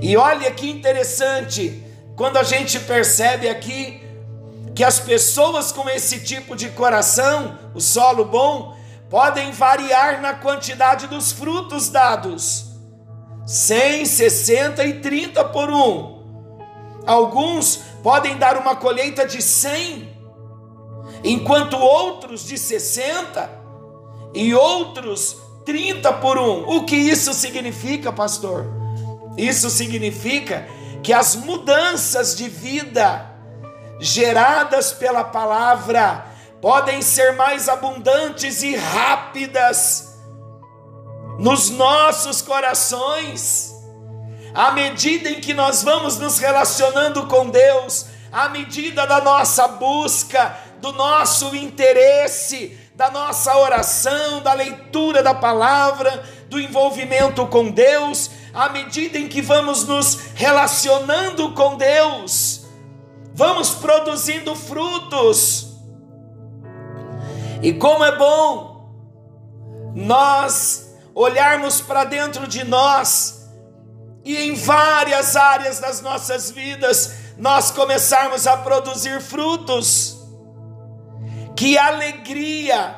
E 0.01 0.17
olha 0.17 0.51
que 0.51 0.69
interessante, 0.69 1.83
quando 2.15 2.37
a 2.37 2.43
gente 2.43 2.79
percebe 2.79 3.47
aqui 3.47 4.01
que 4.75 4.83
as 4.83 4.99
pessoas 4.99 5.71
com 5.71 5.87
esse 5.89 6.19
tipo 6.19 6.55
de 6.55 6.69
coração, 6.69 7.57
o 7.73 7.79
solo 7.79 8.25
bom, 8.25 8.75
podem 9.09 9.51
variar 9.51 10.21
na 10.21 10.33
quantidade 10.33 11.07
dos 11.07 11.31
frutos 11.31 11.89
dados. 11.89 12.65
100, 13.45 14.05
60 14.05 14.83
e 14.85 14.99
30 14.99 15.43
por 15.45 15.69
um. 15.69 16.12
Alguns 17.05 17.77
podem 18.01 18.37
dar 18.37 18.57
uma 18.57 18.75
colheita 18.75 19.25
de 19.25 19.41
100, 19.41 20.09
enquanto 21.23 21.77
outros 21.77 22.45
de 22.45 22.57
60 22.57 23.49
e 24.33 24.53
outros 24.53 25.37
30 25.65 26.13
por 26.13 26.37
um. 26.37 26.67
O 26.77 26.85
que 26.85 26.95
isso 26.95 27.33
significa, 27.33 28.11
pastor? 28.11 28.65
Isso 29.37 29.69
significa 29.69 30.67
que 31.01 31.11
as 31.11 31.35
mudanças 31.35 32.35
de 32.35 32.47
vida 32.47 33.29
geradas 33.99 34.91
pela 34.91 35.23
palavra 35.23 36.25
podem 36.61 37.01
ser 37.01 37.33
mais 37.33 37.67
abundantes 37.67 38.63
e 38.63 38.75
rápidas 38.75 40.17
nos 41.39 41.69
nossos 41.69 42.41
corações. 42.41 43.72
À 44.53 44.71
medida 44.71 45.29
em 45.29 45.41
que 45.41 45.53
nós 45.53 45.81
vamos 45.81 46.19
nos 46.19 46.37
relacionando 46.37 47.25
com 47.25 47.49
Deus, 47.49 48.05
à 48.31 48.49
medida 48.49 49.07
da 49.07 49.19
nossa 49.19 49.67
busca, 49.67 50.55
do 50.79 50.91
nosso 50.91 51.55
interesse, 51.55 52.77
da 52.93 53.09
nossa 53.09 53.57
oração, 53.57 54.41
da 54.41 54.53
leitura 54.53 55.23
da 55.23 55.33
palavra, 55.33 56.23
do 56.49 56.59
envolvimento 56.59 57.47
com 57.47 57.71
Deus, 57.71 58.29
à 58.53 58.69
medida 58.69 59.17
em 59.17 59.27
que 59.27 59.41
vamos 59.41 59.87
nos 59.87 60.19
relacionando 60.35 61.51
com 61.53 61.75
Deus, 61.75 62.65
vamos 63.33 63.71
produzindo 63.71 64.55
frutos. 64.55 65.73
E 67.63 67.73
como 67.73 68.03
é 68.03 68.15
bom 68.15 68.93
nós 69.95 70.95
olharmos 71.15 71.81
para 71.81 72.03
dentro 72.03 72.45
de 72.45 72.63
nós 72.63 73.42
e 74.23 74.37
em 74.37 74.55
várias 74.55 75.35
áreas 75.35 75.79
das 75.79 76.01
nossas 76.01 76.49
vidas 76.51 77.15
nós 77.37 77.71
começarmos 77.71 78.47
a 78.47 78.57
produzir 78.57 79.21
frutos. 79.21 80.17
Que 81.55 81.77
alegria 81.77 82.95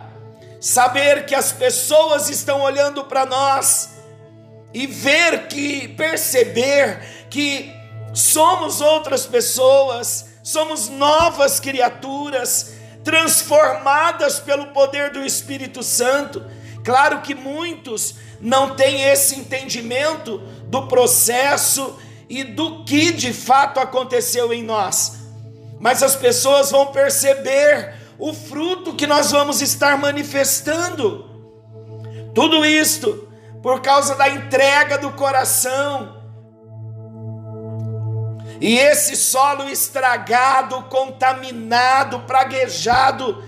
saber 0.60 1.26
que 1.26 1.36
as 1.36 1.52
pessoas 1.52 2.30
estão 2.30 2.62
olhando 2.62 3.04
para 3.06 3.26
nós 3.26 3.90
e 4.74 4.88
ver 4.88 5.48
que 5.48 5.88
perceber 5.90 7.28
que 7.30 7.74
somos 8.14 8.82
outras 8.82 9.26
pessoas, 9.26 10.26
somos 10.44 10.90
novas 10.90 11.60
criaturas, 11.60 12.74
transformadas 13.04 14.40
pelo 14.40 14.68
poder 14.68 15.12
do 15.12 15.24
Espírito 15.24 15.84
Santo. 15.84 16.46
Claro 16.84 17.22
que 17.22 17.36
muitos 17.36 18.16
não 18.40 18.76
têm 18.76 19.04
esse 19.04 19.36
entendimento 19.36 20.42
do 20.68 20.88
processo 20.88 21.98
e 22.30 22.44
do 22.44 22.84
que 22.84 23.12
de 23.12 23.32
fato 23.34 23.80
aconteceu 23.80 24.52
em 24.52 24.64
nós, 24.64 25.18
mas 25.80 26.02
as 26.02 26.16
pessoas 26.16 26.72
vão 26.72 26.88
perceber 26.88 27.96
o 28.18 28.34
fruto 28.34 28.96
que 28.96 29.06
nós 29.06 29.32
vamos 29.32 29.62
estar 29.62 29.98
manifestando. 29.98 31.30
Tudo 32.34 32.66
isto 32.66 33.28
por 33.62 33.82
causa 33.82 34.16
da 34.16 34.30
entrega 34.30 34.98
do 34.98 35.12
coração, 35.12 36.16
e 38.62 38.78
esse 38.78 39.16
solo 39.16 39.68
estragado, 39.70 40.84
contaminado, 40.84 42.22
praguejado, 42.22 43.44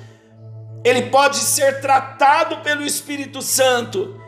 ele 0.83 1.03
pode 1.03 1.37
ser 1.37 1.81
tratado 1.81 2.57
pelo 2.57 2.83
Espírito 2.83 3.41
Santo, 3.41 4.21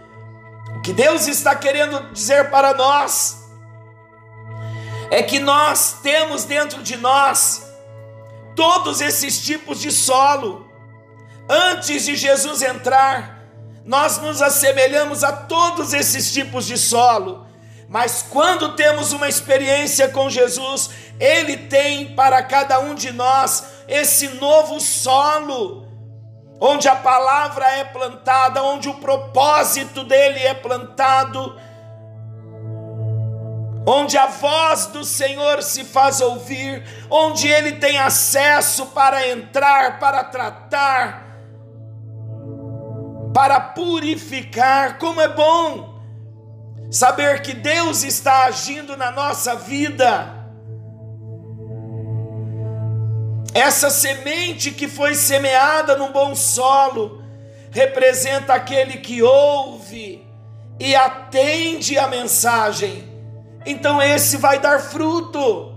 O 0.80 0.82
que 0.82 0.94
Deus 0.94 1.28
está 1.28 1.54
querendo 1.54 2.14
dizer 2.14 2.50
para 2.50 2.74
nós 2.74 3.44
é 5.12 5.22
que 5.22 5.38
nós 5.38 5.98
temos 6.02 6.46
dentro 6.46 6.82
de 6.82 6.96
nós 6.96 7.70
todos 8.56 9.02
esses 9.02 9.44
tipos 9.44 9.82
de 9.82 9.92
solo. 9.92 10.72
Antes 11.50 12.06
de 12.06 12.16
Jesus 12.16 12.62
entrar, 12.62 13.44
nós 13.84 14.20
nos 14.20 14.42
assemelhamos 14.42 15.22
a 15.22 15.34
todos 15.34 15.94
esses 15.94 16.32
tipos 16.32 16.66
de 16.66 16.78
solo. 16.78 17.46
Mas 17.90 18.26
quando 18.30 18.74
temos 18.78 19.12
uma 19.12 19.28
experiência 19.28 20.08
com 20.08 20.30
Jesus, 20.30 20.92
Ele 21.20 21.58
tem 21.58 22.16
para 22.16 22.42
cada 22.42 22.80
um 22.80 22.96
de 22.96 23.12
nós 23.12 23.66
esse 23.86 24.30
novo 24.30 24.80
solo, 24.80 25.89
onde 26.60 26.88
a 26.88 26.96
palavra 26.96 27.66
é 27.78 27.84
plantada, 27.84 28.64
onde 28.64 28.90
o 28.90 28.96
propósito 28.96 30.04
dele 30.04 30.40
é 30.40 30.54
plantado 30.54 31.56
onde 33.90 34.18
a 34.20 34.28
voz 34.28 34.86
do 34.88 35.04
Senhor 35.04 35.64
se 35.64 35.84
faz 35.84 36.22
ouvir, 36.22 36.84
onde 37.10 37.48
ele 37.48 37.74
tem 37.74 37.98
acesso 37.98 38.86
para 38.88 39.28
entrar, 39.28 39.98
para 39.98 40.24
tratar, 40.26 41.26
para 43.34 43.60
purificar. 43.60 45.00
Como 45.00 45.20
é 45.20 45.28
bom 45.28 46.00
saber 46.92 47.42
que 47.42 47.54
Deus 47.54 48.04
está 48.04 48.46
agindo 48.46 48.96
na 48.96 49.10
nossa 49.10 49.56
vida. 49.56 50.39
Essa 53.54 53.90
semente 53.90 54.72
que 54.72 54.88
foi 54.88 55.16
semeada 55.16 55.96
no 55.96 56.10
bom 56.12 56.36
solo 56.36 57.24
representa 57.72 58.54
aquele 58.54 58.98
que 58.98 59.22
ouve 59.22 60.26
e 60.80 60.96
atende 60.96 61.98
a 61.98 62.08
mensagem 62.08 63.10
então 63.66 64.02
esse 64.02 64.38
vai 64.38 64.60
dar 64.60 64.80
fruto. 64.80 65.74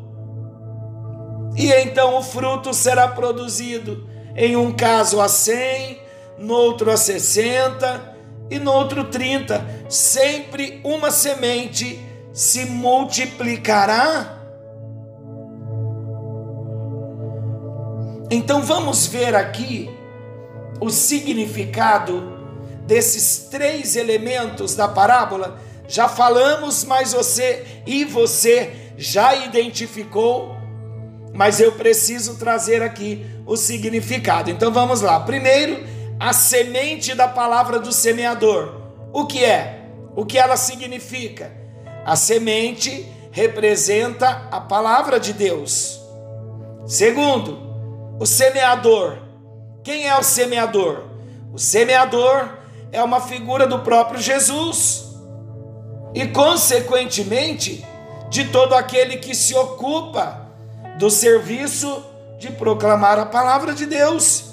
E 1.56 1.70
então 1.82 2.16
o 2.16 2.22
fruto 2.22 2.72
será 2.72 3.08
produzido, 3.08 4.08
em 4.36 4.56
um 4.56 4.72
caso 4.72 5.20
a 5.20 5.28
100, 5.28 6.00
no 6.38 6.54
outro 6.54 6.90
a 6.90 6.96
60 6.96 8.16
e 8.50 8.58
no 8.58 8.72
outro 8.72 9.04
30. 9.04 9.86
Sempre 9.88 10.80
uma 10.84 11.10
semente 11.10 12.00
se 12.32 12.64
multiplicará. 12.64 14.38
Então 18.32 18.62
vamos 18.62 19.06
ver 19.06 19.34
aqui 19.34 19.90
o 20.80 20.88
significado 20.88 22.32
desses 22.86 23.48
três 23.50 23.94
elementos 23.94 24.74
da 24.74 24.88
parábola 24.88 25.60
já 25.86 26.08
falamos, 26.08 26.82
mas 26.82 27.12
você 27.12 27.82
e 27.86 28.06
você 28.06 28.94
já 28.96 29.34
identificou, 29.34 30.56
mas 31.34 31.60
eu 31.60 31.72
preciso 31.72 32.38
trazer 32.38 32.82
aqui 32.82 33.26
o 33.44 33.54
significado. 33.54 34.50
Então 34.50 34.72
vamos 34.72 35.02
lá. 35.02 35.20
Primeiro, 35.20 35.84
a 36.18 36.32
semente 36.32 37.14
da 37.14 37.28
palavra 37.28 37.78
do 37.78 37.92
semeador. 37.92 38.80
O 39.12 39.26
que 39.26 39.44
é? 39.44 39.90
O 40.16 40.24
que 40.24 40.38
ela 40.38 40.56
significa? 40.56 41.52
A 42.02 42.16
semente 42.16 43.06
representa 43.30 44.48
a 44.50 44.58
palavra 44.58 45.20
de 45.20 45.34
Deus. 45.34 46.00
Segundo, 46.86 47.61
o 48.22 48.26
semeador. 48.26 49.18
Quem 49.82 50.08
é 50.08 50.16
o 50.16 50.22
semeador? 50.22 51.06
O 51.52 51.58
semeador 51.58 52.50
é 52.92 53.02
uma 53.02 53.20
figura 53.20 53.66
do 53.66 53.80
próprio 53.80 54.20
Jesus 54.20 55.06
e, 56.14 56.28
consequentemente, 56.28 57.84
de 58.30 58.44
todo 58.44 58.76
aquele 58.76 59.16
que 59.16 59.34
se 59.34 59.56
ocupa 59.56 60.40
do 61.00 61.10
serviço 61.10 62.04
de 62.38 62.48
proclamar 62.52 63.18
a 63.18 63.26
palavra 63.26 63.74
de 63.74 63.86
Deus. 63.86 64.52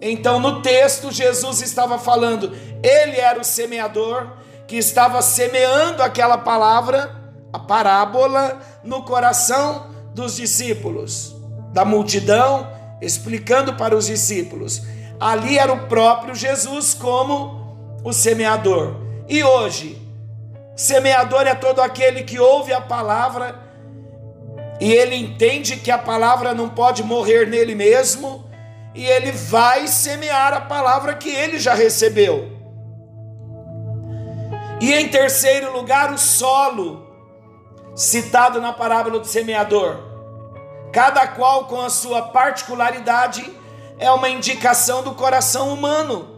Então, 0.00 0.38
no 0.38 0.62
texto, 0.62 1.10
Jesus 1.10 1.62
estava 1.62 1.98
falando, 1.98 2.56
ele 2.80 3.18
era 3.18 3.40
o 3.40 3.44
semeador 3.44 4.34
que 4.68 4.76
estava 4.76 5.20
semeando 5.20 6.00
aquela 6.00 6.38
palavra, 6.38 7.10
a 7.52 7.58
parábola, 7.58 8.60
no 8.84 9.02
coração 9.02 9.90
dos 10.14 10.36
discípulos, 10.36 11.34
da 11.72 11.84
multidão, 11.84 12.72
explicando 13.00 13.74
para 13.74 13.96
os 13.96 14.06
discípulos. 14.06 14.82
Ali 15.20 15.58
era 15.58 15.72
o 15.72 15.86
próprio 15.86 16.34
Jesus 16.34 16.94
como 16.94 18.00
o 18.04 18.12
semeador. 18.12 18.96
E 19.28 19.42
hoje, 19.42 20.04
Semeador 20.76 21.42
é 21.42 21.54
todo 21.54 21.80
aquele 21.80 22.24
que 22.24 22.38
ouve 22.38 22.72
a 22.72 22.80
palavra 22.80 23.62
e 24.80 24.92
ele 24.92 25.14
entende 25.14 25.76
que 25.76 25.90
a 25.90 25.98
palavra 25.98 26.52
não 26.52 26.68
pode 26.68 27.02
morrer 27.04 27.46
nele 27.46 27.76
mesmo 27.76 28.44
e 28.92 29.06
ele 29.06 29.30
vai 29.30 29.86
semear 29.86 30.52
a 30.52 30.60
palavra 30.60 31.14
que 31.14 31.28
ele 31.28 31.60
já 31.60 31.74
recebeu. 31.74 32.52
E 34.80 34.92
em 34.92 35.08
terceiro 35.08 35.72
lugar, 35.72 36.12
o 36.12 36.18
solo, 36.18 37.06
citado 37.94 38.60
na 38.60 38.72
parábola 38.72 39.20
do 39.20 39.26
semeador. 39.26 40.13
Cada 40.94 41.26
qual 41.26 41.64
com 41.64 41.80
a 41.80 41.90
sua 41.90 42.22
particularidade 42.22 43.44
é 43.98 44.08
uma 44.12 44.28
indicação 44.28 45.02
do 45.02 45.12
coração 45.12 45.74
humano. 45.74 46.32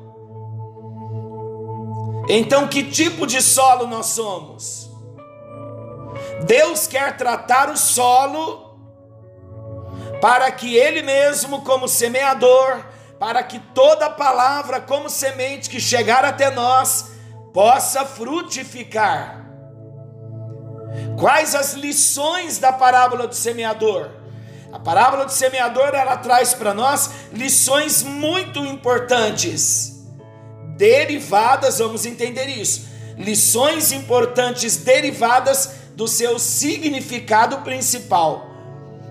Então, 2.26 2.66
que 2.66 2.82
tipo 2.82 3.26
de 3.26 3.42
solo 3.42 3.86
nós 3.86 4.06
somos? 4.06 4.90
Deus 6.46 6.86
quer 6.86 7.18
tratar 7.18 7.68
o 7.68 7.76
solo 7.76 8.78
para 10.22 10.50
que 10.50 10.74
Ele 10.74 11.02
mesmo, 11.02 11.60
como 11.60 11.86
semeador, 11.86 12.82
para 13.20 13.42
que 13.42 13.58
toda 13.58 14.08
palavra, 14.08 14.80
como 14.80 15.10
semente 15.10 15.68
que 15.68 15.78
chegar 15.78 16.24
até 16.24 16.50
nós, 16.50 17.10
possa 17.52 18.06
frutificar. 18.06 19.46
Quais 21.20 21.54
as 21.54 21.74
lições 21.74 22.56
da 22.56 22.72
parábola 22.72 23.26
do 23.26 23.34
semeador? 23.34 24.15
A 24.76 24.78
parábola 24.78 25.24
do 25.24 25.32
semeador 25.32 25.94
ela 25.94 26.18
traz 26.18 26.52
para 26.52 26.74
nós 26.74 27.10
lições 27.32 28.02
muito 28.02 28.58
importantes 28.58 30.04
derivadas, 30.76 31.78
vamos 31.78 32.04
entender 32.04 32.44
isso. 32.44 32.86
Lições 33.16 33.90
importantes 33.90 34.76
derivadas 34.76 35.76
do 35.94 36.06
seu 36.06 36.38
significado 36.38 37.62
principal. 37.62 38.50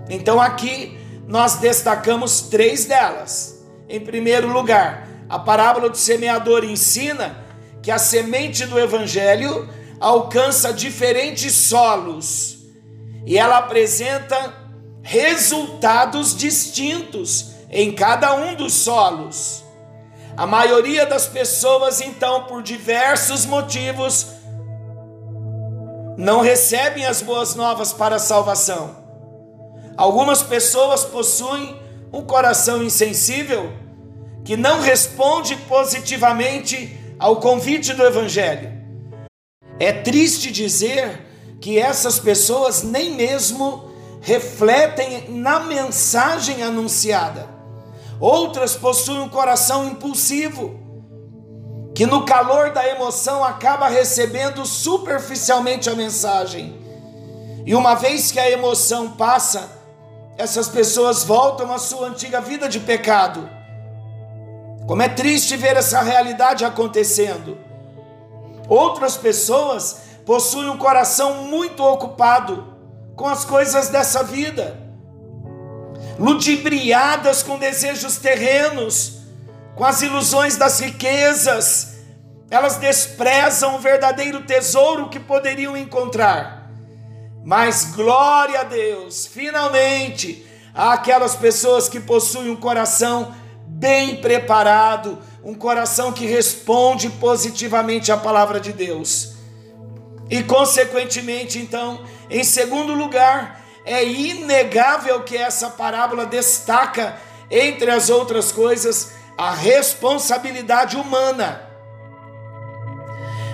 Então 0.07 0.39
aqui 0.39 0.99
nós 1.27 1.55
destacamos 1.55 2.41
três 2.41 2.85
delas. 2.85 3.65
Em 3.89 3.99
primeiro 3.99 4.47
lugar, 4.47 5.09
a 5.27 5.39
parábola 5.39 5.89
do 5.89 5.97
semeador 5.97 6.63
ensina 6.63 7.43
que 7.81 7.89
a 7.89 7.97
semente 7.97 8.67
do 8.67 8.79
evangelho 8.79 9.67
alcança 9.99 10.71
diferentes 10.71 11.55
solos 11.55 12.59
e 13.25 13.35
ela 13.35 13.57
apresenta 13.57 14.64
resultados 15.05 16.35
distintos 16.35 17.51
em 17.69 17.93
cada 17.93 18.33
um 18.33 18.55
dos 18.55 18.73
solos. 18.73 19.63
A 20.35 20.47
maioria 20.47 21.05
das 21.05 21.27
pessoas, 21.27 22.01
então, 22.01 22.45
por 22.45 22.63
diversos 22.63 23.45
motivos, 23.45 24.25
não 26.17 26.41
recebem 26.41 27.05
as 27.05 27.21
boas 27.21 27.53
novas 27.53 27.93
para 27.93 28.15
a 28.15 28.19
salvação. 28.19 28.95
Algumas 29.95 30.41
pessoas 30.41 31.05
possuem 31.05 31.79
um 32.11 32.23
coração 32.23 32.81
insensível 32.81 33.71
que 34.43 34.57
não 34.57 34.81
responde 34.81 35.55
positivamente 35.67 36.99
ao 37.19 37.35
convite 37.35 37.93
do 37.93 38.03
Evangelho. 38.03 38.73
É 39.79 39.93
triste 39.93 40.51
dizer 40.51 41.21
que 41.61 41.77
essas 41.77 42.17
pessoas 42.17 42.81
nem 42.81 43.11
mesmo 43.11 43.94
refletem 44.25 45.29
na 45.29 45.59
mensagem 45.59 46.63
anunciada. 46.63 47.47
Outras 48.19 48.75
possuem 48.75 49.19
um 49.19 49.29
coração 49.29 49.87
impulsivo, 49.87 50.79
que 51.93 52.07
no 52.07 52.25
calor 52.25 52.71
da 52.71 52.87
emoção 52.87 53.43
acaba 53.43 53.87
recebendo 53.87 54.65
superficialmente 54.65 55.91
a 55.91 55.95
mensagem. 55.95 56.75
E 57.67 57.75
uma 57.75 57.93
vez 57.93 58.31
que 58.31 58.39
a 58.39 58.49
emoção 58.49 59.11
passa, 59.11 59.69
essas 60.39 60.67
pessoas 60.67 61.23
voltam 61.23 61.71
à 61.71 61.77
sua 61.77 62.07
antiga 62.07 62.41
vida 62.41 62.67
de 62.67 62.79
pecado. 62.79 63.47
Como 64.87 65.03
é 65.03 65.07
triste 65.07 65.55
ver 65.55 65.77
essa 65.77 66.01
realidade 66.01 66.65
acontecendo. 66.65 67.59
Outras 68.67 69.15
pessoas 69.15 69.97
possuem 70.25 70.67
um 70.67 70.77
coração 70.77 71.43
muito 71.43 71.83
ocupado 71.83 72.74
com 73.15 73.27
as 73.27 73.45
coisas 73.45 73.89
dessa 73.89 74.23
vida 74.23 74.85
ludibriadas 76.17 77.43
com 77.43 77.57
desejos 77.57 78.17
terrenos, 78.17 79.19
com 79.75 79.83
as 79.83 80.01
ilusões 80.01 80.55
das 80.55 80.79
riquezas. 80.79 81.93
elas 82.49 82.77
desprezam 82.77 83.75
o 83.75 83.79
verdadeiro 83.79 84.43
tesouro 84.43 85.09
que 85.09 85.19
poderiam 85.19 85.75
encontrar. 85.75 86.69
Mas 87.43 87.91
glória 87.95 88.61
a 88.61 88.63
Deus, 88.63 89.25
finalmente, 89.25 90.45
há 90.73 90.93
aquelas 90.93 91.35
pessoas 91.35 91.89
que 91.89 91.99
possuem 91.99 92.51
um 92.51 92.55
coração 92.55 93.33
bem 93.67 94.17
preparado, 94.17 95.17
um 95.43 95.55
coração 95.55 96.13
que 96.13 96.25
responde 96.25 97.09
positivamente 97.09 98.11
à 98.11 98.17
palavra 98.17 98.59
de 98.59 98.71
Deus. 98.71 99.33
E, 100.29 100.43
consequentemente, 100.43 101.59
então, 101.59 101.99
em 102.29 102.43
segundo 102.43 102.93
lugar, 102.93 103.61
é 103.85 104.03
inegável 104.03 105.21
que 105.23 105.37
essa 105.37 105.69
parábola 105.69 106.25
destaca, 106.25 107.17
entre 107.51 107.91
as 107.91 108.09
outras 108.09 108.51
coisas, 108.51 109.13
a 109.37 109.51
responsabilidade 109.51 110.97
humana. 110.97 111.61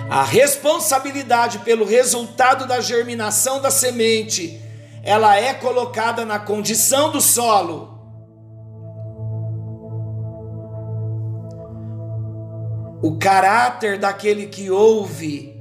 A 0.08 0.22
responsabilidade 0.24 1.60
pelo 1.60 1.84
resultado 1.84 2.66
da 2.66 2.80
germinação 2.80 3.60
da 3.60 3.70
semente, 3.70 4.60
ela 5.02 5.36
é 5.36 5.52
colocada 5.54 6.24
na 6.24 6.38
condição 6.38 7.10
do 7.10 7.20
solo. 7.20 7.90
O 13.02 13.18
caráter 13.18 13.98
daquele 13.98 14.46
que 14.46 14.70
ouve 14.70 15.51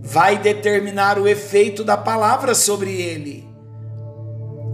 vai 0.00 0.38
determinar 0.38 1.18
o 1.18 1.28
efeito 1.28 1.84
da 1.84 1.96
palavra 1.96 2.54
sobre 2.54 3.00
ele. 3.00 3.48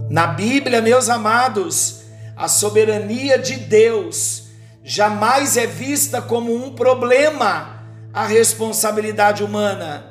Na 0.09 0.27
Bíblia, 0.27 0.81
meus 0.81 1.09
amados, 1.09 2.03
a 2.35 2.47
soberania 2.47 3.37
de 3.37 3.55
Deus 3.57 4.45
jamais 4.83 5.57
é 5.57 5.65
vista 5.65 6.21
como 6.21 6.53
um 6.53 6.73
problema 6.73 7.75
a 8.13 8.25
responsabilidade 8.25 9.43
humana. 9.43 10.05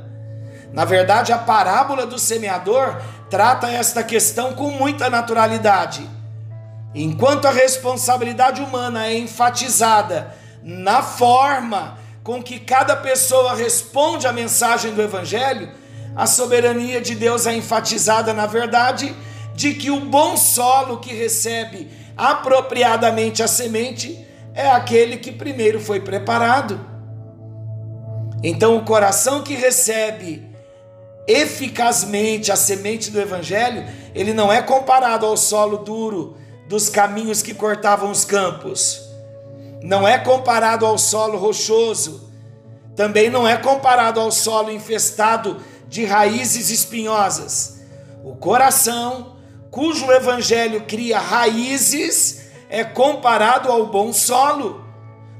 Na 0.72 0.84
verdade, 0.84 1.32
a 1.32 1.38
parábola 1.38 2.04
do 2.04 2.18
semeador 2.18 3.00
trata 3.30 3.70
esta 3.70 4.02
questão 4.02 4.52
com 4.54 4.70
muita 4.70 5.08
naturalidade. 5.08 6.08
Enquanto 6.94 7.46
a 7.46 7.50
responsabilidade 7.50 8.60
humana 8.60 9.06
é 9.06 9.16
enfatizada 9.16 10.34
na 10.62 11.02
forma 11.02 11.98
com 12.24 12.42
que 12.42 12.58
cada 12.58 12.96
pessoa 12.96 13.54
responde 13.54 14.26
à 14.26 14.32
mensagem 14.32 14.94
do 14.94 15.02
Evangelho, 15.02 15.70
a 16.16 16.26
soberania 16.26 16.98
de 16.98 17.14
Deus 17.14 17.46
é 17.46 17.54
enfatizada 17.54 18.32
na 18.32 18.46
verdade 18.46 19.14
de 19.54 19.74
que 19.74 19.90
o 19.90 20.00
bom 20.00 20.34
solo 20.34 20.98
que 20.98 21.12
recebe 21.12 21.90
apropriadamente 22.16 23.42
a 23.42 23.46
semente 23.46 24.26
é 24.54 24.66
aquele 24.66 25.18
que 25.18 25.30
primeiro 25.30 25.78
foi 25.78 26.00
preparado. 26.00 26.80
Então, 28.42 28.76
o 28.76 28.84
coração 28.84 29.42
que 29.42 29.54
recebe 29.54 30.48
eficazmente 31.26 32.50
a 32.50 32.56
semente 32.56 33.10
do 33.10 33.20
Evangelho, 33.20 33.86
ele 34.14 34.32
não 34.32 34.50
é 34.50 34.62
comparado 34.62 35.26
ao 35.26 35.36
solo 35.36 35.78
duro 35.78 36.36
dos 36.68 36.88
caminhos 36.88 37.42
que 37.42 37.52
cortavam 37.52 38.10
os 38.10 38.24
campos, 38.24 39.03
não 39.84 40.08
é 40.08 40.16
comparado 40.16 40.86
ao 40.86 40.96
solo 40.96 41.36
rochoso, 41.36 42.32
também 42.96 43.28
não 43.28 43.46
é 43.46 43.58
comparado 43.58 44.18
ao 44.18 44.32
solo 44.32 44.70
infestado 44.70 45.58
de 45.86 46.06
raízes 46.06 46.70
espinhosas. 46.70 47.82
O 48.24 48.34
coração, 48.34 49.36
cujo 49.70 50.10
Evangelho 50.10 50.84
cria 50.86 51.18
raízes, 51.18 52.46
é 52.70 52.82
comparado 52.82 53.70
ao 53.70 53.88
bom 53.88 54.10
solo. 54.10 54.82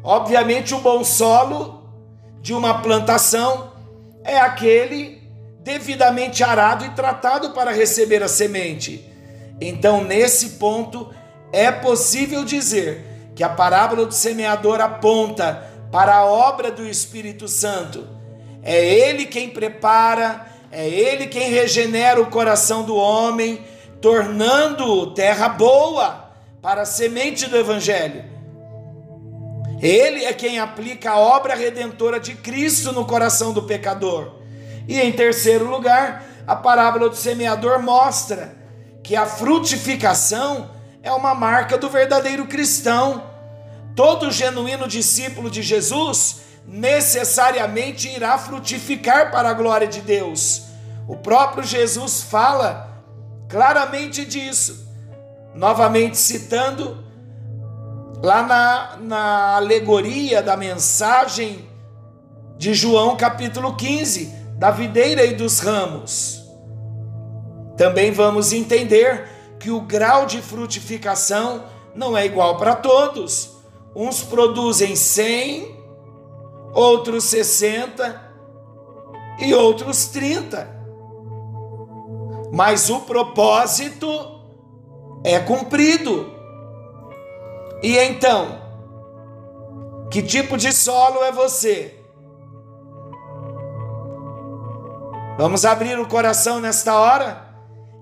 Obviamente, 0.03 0.75
o 0.75 0.81
bom 0.81 1.03
solo 1.03 1.83
de 2.43 2.53
uma 2.53 2.83
plantação 2.83 3.73
é 4.23 4.37
aquele 4.39 5.23
devidamente 5.61 6.45
arado 6.45 6.85
e 6.85 6.91
tratado 6.91 7.53
para 7.53 7.73
receber 7.73 8.23
a 8.23 8.29
semente. 8.29 9.11
Então, 9.59 10.05
nesse 10.05 10.51
ponto, 10.51 11.09
é 11.51 11.73
possível 11.73 12.45
dizer 12.45 13.14
que 13.35 13.43
a 13.43 13.49
parábola 13.49 14.07
do 14.07 14.15
semeador 14.15 14.81
aponta 14.81 15.71
para 15.91 16.17
a 16.17 16.25
obra 16.25 16.71
do 16.71 16.87
Espírito 16.87 17.49
Santo. 17.49 18.07
É 18.63 18.85
ele 18.85 19.27
quem 19.27 19.51
prepara, 19.51 20.47
é 20.71 20.89
ele 20.89 21.27
quem 21.27 21.51
regenera 21.51 22.21
o 22.21 22.31
coração 22.31 22.83
do 22.85 22.97
homem, 22.97 23.65
tornando 24.01 25.13
terra 25.15 25.49
boa 25.49 26.31
para 26.63 26.83
a 26.83 26.87
semente 26.87 27.47
do 27.47 27.57
Evangelho. 27.57 28.25
Ele 29.81 30.25
é 30.25 30.33
quem 30.33 30.59
aplica 30.59 31.11
a 31.11 31.19
obra 31.19 31.55
redentora 31.55 32.19
de 32.19 32.35
Cristo 32.35 32.93
no 32.93 33.05
coração 33.05 33.53
do 33.53 33.63
pecador. 33.63 34.33
E 34.89 34.99
em 34.99 35.13
terceiro 35.13 35.69
lugar, 35.69 36.25
a 36.47 36.57
parábola 36.57 37.09
do 37.09 37.17
semeador 37.17 37.83
mostra 37.83 38.57
que 39.03 39.15
a 39.15 39.27
frutificação 39.27 40.71
é 41.05 41.13
uma 41.13 41.35
marca 41.35 41.79
do 41.79 41.89
verdadeiro 41.89 42.47
cristão. 42.47 43.23
Todo 43.95 44.33
genuíno 44.33 44.89
discípulo 44.89 45.51
de 45.51 45.63
Jesus 45.63 46.41
necessariamente 46.67 48.09
irá 48.09 48.37
frutificar 48.39 49.31
para 49.31 49.51
a 49.51 49.55
glória 49.55 49.87
de 49.87 50.01
Deus. 50.01 50.63
O 51.07 51.17
próprio 51.17 51.63
Jesus 51.63 52.23
fala 52.23 52.91
claramente 53.49 54.25
disso 54.25 54.83
novamente 55.55 56.17
citando 56.17 57.05
lá 58.23 58.43
na, 58.43 58.97
na 59.01 59.57
alegoria 59.57 60.43
da 60.43 60.57
mensagem 60.57 61.69
de 62.57 62.75
João, 62.75 63.17
capítulo 63.17 63.77
15, 63.77 64.33
da 64.57 64.71
videira 64.71 65.25
e 65.25 65.35
dos 65.35 65.61
ramos. 65.61 66.43
Também 67.77 68.11
vamos 68.11 68.53
entender 68.53 69.34
que 69.65 69.71
o 69.71 69.81
grau 69.81 70.27
de 70.27 70.43
frutificação 70.43 71.65
não 71.95 72.15
é 72.15 72.27
igual 72.27 72.59
para 72.59 72.77
todos. 72.77 73.63
Uns 73.97 74.23
produzem 74.23 74.95
100, 74.95 75.75
outros 76.75 77.25
60 77.25 78.35
e 79.39 79.55
outros 79.55 80.09
30. 80.09 80.69
Mas 82.53 82.91
o 82.91 83.01
propósito 83.01 84.07
é 85.25 85.41
cumprido. 85.41 86.31
E 87.83 87.97
então, 87.97 88.61
que 90.11 90.21
tipo 90.21 90.59
de 90.59 90.75
solo 90.75 91.25
é 91.25 91.33
você? 91.33 92.05
Vamos 95.39 95.65
abrir 95.65 95.99
o 95.99 96.07
coração 96.07 96.61
nesta 96.61 96.99
hora 96.99 97.54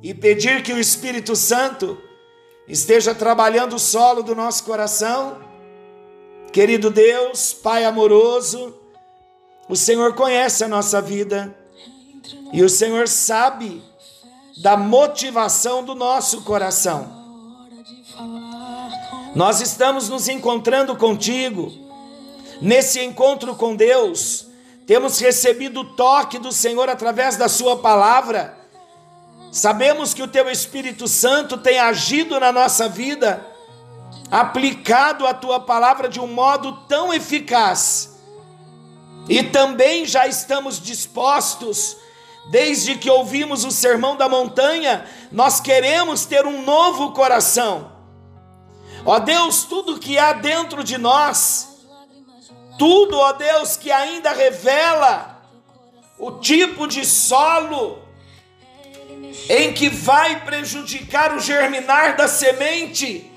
e 0.02 0.12
pedir 0.12 0.62
que 0.62 0.72
o 0.72 0.78
Espírito 0.78 1.36
Santo 1.36 1.96
esteja 2.66 3.14
trabalhando 3.14 3.76
o 3.76 3.78
solo 3.78 4.22
do 4.22 4.34
nosso 4.34 4.64
coração. 4.64 5.38
Querido 6.52 6.90
Deus, 6.90 7.52
Pai 7.52 7.84
amoroso, 7.84 8.74
o 9.68 9.76
Senhor 9.76 10.14
conhece 10.14 10.64
a 10.64 10.68
nossa 10.68 11.00
vida 11.00 11.56
e 12.52 12.62
o 12.62 12.68
Senhor 12.68 13.06
sabe 13.08 13.82
da 14.60 14.76
motivação 14.76 15.84
do 15.84 15.94
nosso 15.94 16.42
coração. 16.42 17.22
Nós 19.34 19.60
estamos 19.62 20.10
nos 20.10 20.28
encontrando 20.28 20.94
contigo, 20.94 21.72
nesse 22.60 23.00
encontro 23.00 23.54
com 23.54 23.74
Deus, 23.74 24.46
temos 24.86 25.18
recebido 25.18 25.80
o 25.80 25.96
toque 25.96 26.38
do 26.38 26.52
Senhor 26.52 26.88
através 26.90 27.36
da 27.36 27.48
Sua 27.48 27.78
palavra, 27.78 28.61
sabemos 29.52 30.12
que 30.12 30.22
o 30.22 30.28
Teu 30.28 30.50
Espírito 30.50 31.06
Santo 31.06 31.56
tem 31.56 31.78
agido 31.78 32.40
na 32.40 32.50
nossa 32.50 32.88
vida, 32.88 33.46
aplicado 34.30 35.26
a 35.28 35.32
Tua 35.32 35.60
palavra 35.60 36.08
de 36.08 36.18
um 36.18 36.26
modo 36.26 36.72
tão 36.88 37.14
eficaz, 37.14 38.18
e 39.28 39.44
também 39.44 40.04
já 40.04 40.26
estamos 40.26 40.80
dispostos 40.80 42.02
Desde 42.50 42.96
que 42.96 43.08
ouvimos 43.08 43.64
o 43.64 43.70
sermão 43.70 44.16
da 44.16 44.28
montanha, 44.28 45.06
nós 45.30 45.60
queremos 45.60 46.24
ter 46.24 46.44
um 46.44 46.62
novo 46.62 47.12
coração. 47.12 47.92
Ó 49.04 49.18
Deus, 49.18 49.64
tudo 49.64 49.98
que 49.98 50.18
há 50.18 50.32
dentro 50.32 50.82
de 50.82 50.98
nós, 50.98 51.86
tudo, 52.78 53.16
ó 53.16 53.32
Deus, 53.32 53.76
que 53.76 53.92
ainda 53.92 54.32
revela 54.32 55.40
o 56.18 56.32
tipo 56.32 56.86
de 56.86 57.04
solo 57.04 58.01
em 59.48 59.72
que 59.72 59.88
vai 59.88 60.40
prejudicar 60.40 61.34
o 61.34 61.40
germinar 61.40 62.16
da 62.16 62.28
semente, 62.28 63.30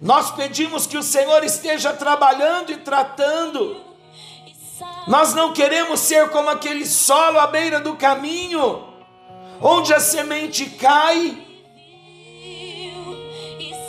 nós 0.00 0.30
pedimos 0.30 0.86
que 0.86 0.96
o 0.96 1.02
Senhor 1.02 1.44
esteja 1.44 1.92
trabalhando 1.92 2.72
e 2.72 2.76
tratando 2.78 3.86
nós 5.06 5.34
não 5.34 5.52
queremos 5.52 6.00
ser 6.00 6.30
como 6.30 6.50
aquele 6.50 6.84
solo 6.84 7.38
à 7.38 7.46
beira 7.46 7.80
do 7.80 7.94
caminho, 7.96 8.84
onde 9.60 9.94
a 9.94 10.00
semente 10.00 10.66
cai. 10.70 11.44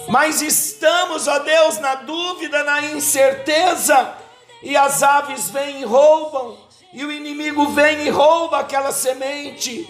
Mas 0.07 0.41
estamos, 0.41 1.27
ó 1.27 1.39
Deus, 1.39 1.79
na 1.79 1.95
dúvida, 1.95 2.63
na 2.63 2.81
incerteza, 2.83 4.15
e 4.63 4.77
as 4.77 5.03
aves 5.03 5.49
vêm 5.49 5.81
e 5.81 5.85
roubam, 5.85 6.57
e 6.93 7.03
o 7.03 7.11
inimigo 7.11 7.67
vem 7.69 8.05
e 8.05 8.09
rouba 8.09 8.59
aquela 8.59 8.91
semente. 8.91 9.89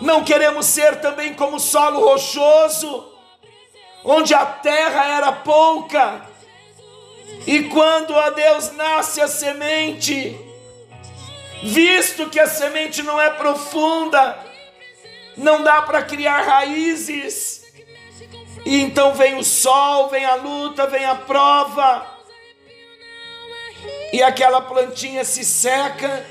Não 0.00 0.22
queremos 0.22 0.66
ser 0.66 1.00
também 1.00 1.34
como 1.34 1.58
solo 1.58 2.00
rochoso, 2.00 3.12
onde 4.04 4.32
a 4.32 4.46
terra 4.46 5.16
era 5.16 5.32
pouca, 5.32 6.24
e 7.46 7.64
quando 7.64 8.14
a 8.16 8.30
Deus 8.30 8.72
nasce 8.72 9.20
a 9.20 9.28
semente, 9.28 10.38
visto 11.62 12.30
que 12.30 12.38
a 12.38 12.46
semente 12.46 13.02
não 13.02 13.20
é 13.20 13.30
profunda, 13.30 14.38
não 15.36 15.62
dá 15.62 15.82
para 15.82 16.02
criar 16.02 16.42
raízes, 16.42 17.64
e 18.64 18.80
então 18.80 19.14
vem 19.14 19.36
o 19.36 19.44
sol, 19.44 20.08
vem 20.08 20.24
a 20.24 20.34
luta, 20.36 20.86
vem 20.86 21.04
a 21.04 21.14
prova, 21.14 22.06
e 24.12 24.22
aquela 24.22 24.60
plantinha 24.60 25.24
se 25.24 25.44
seca, 25.44 26.24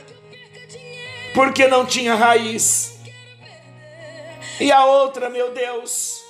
porque 1.33 1.67
não 1.67 1.85
tinha 1.85 2.15
raiz. 2.15 2.96
E 4.59 4.71
a 4.71 4.85
outra, 4.85 5.29
meu 5.29 5.51
Deus, 5.51 6.23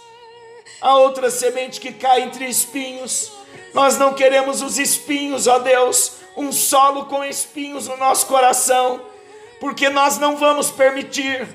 a 0.81 0.95
outra 0.95 1.29
semente 1.31 1.79
que 1.79 1.93
cai 1.93 2.21
entre 2.21 2.45
espinhos, 2.45 3.31
nós 3.73 3.97
não 3.97 4.13
queremos 4.13 4.61
os 4.61 4.77
espinhos, 4.77 5.47
ó 5.47 5.59
Deus, 5.59 6.17
um 6.35 6.51
solo 6.51 7.05
com 7.05 7.23
espinhos 7.23 7.87
no 7.87 7.97
nosso 7.97 8.27
coração, 8.27 9.01
porque 9.59 9.89
nós 9.89 10.17
não 10.17 10.35
vamos 10.35 10.69
permitir 10.69 11.47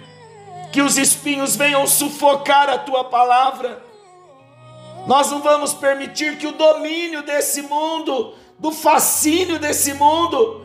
que 0.73 0.81
os 0.81 0.97
espinhos 0.97 1.55
venham 1.55 1.87
sufocar 1.87 2.69
a 2.71 2.79
tua 2.79 3.05
palavra. 3.05 3.83
Nós 5.07 5.31
não 5.31 5.41
vamos 5.41 5.75
permitir 5.75 6.39
que 6.39 6.47
o 6.47 6.53
domínio 6.53 7.23
desse 7.23 7.63
mundo, 7.63 8.35
do 8.59 8.73
fascínio 8.73 9.59
desse 9.59 9.93
mundo, 9.95 10.65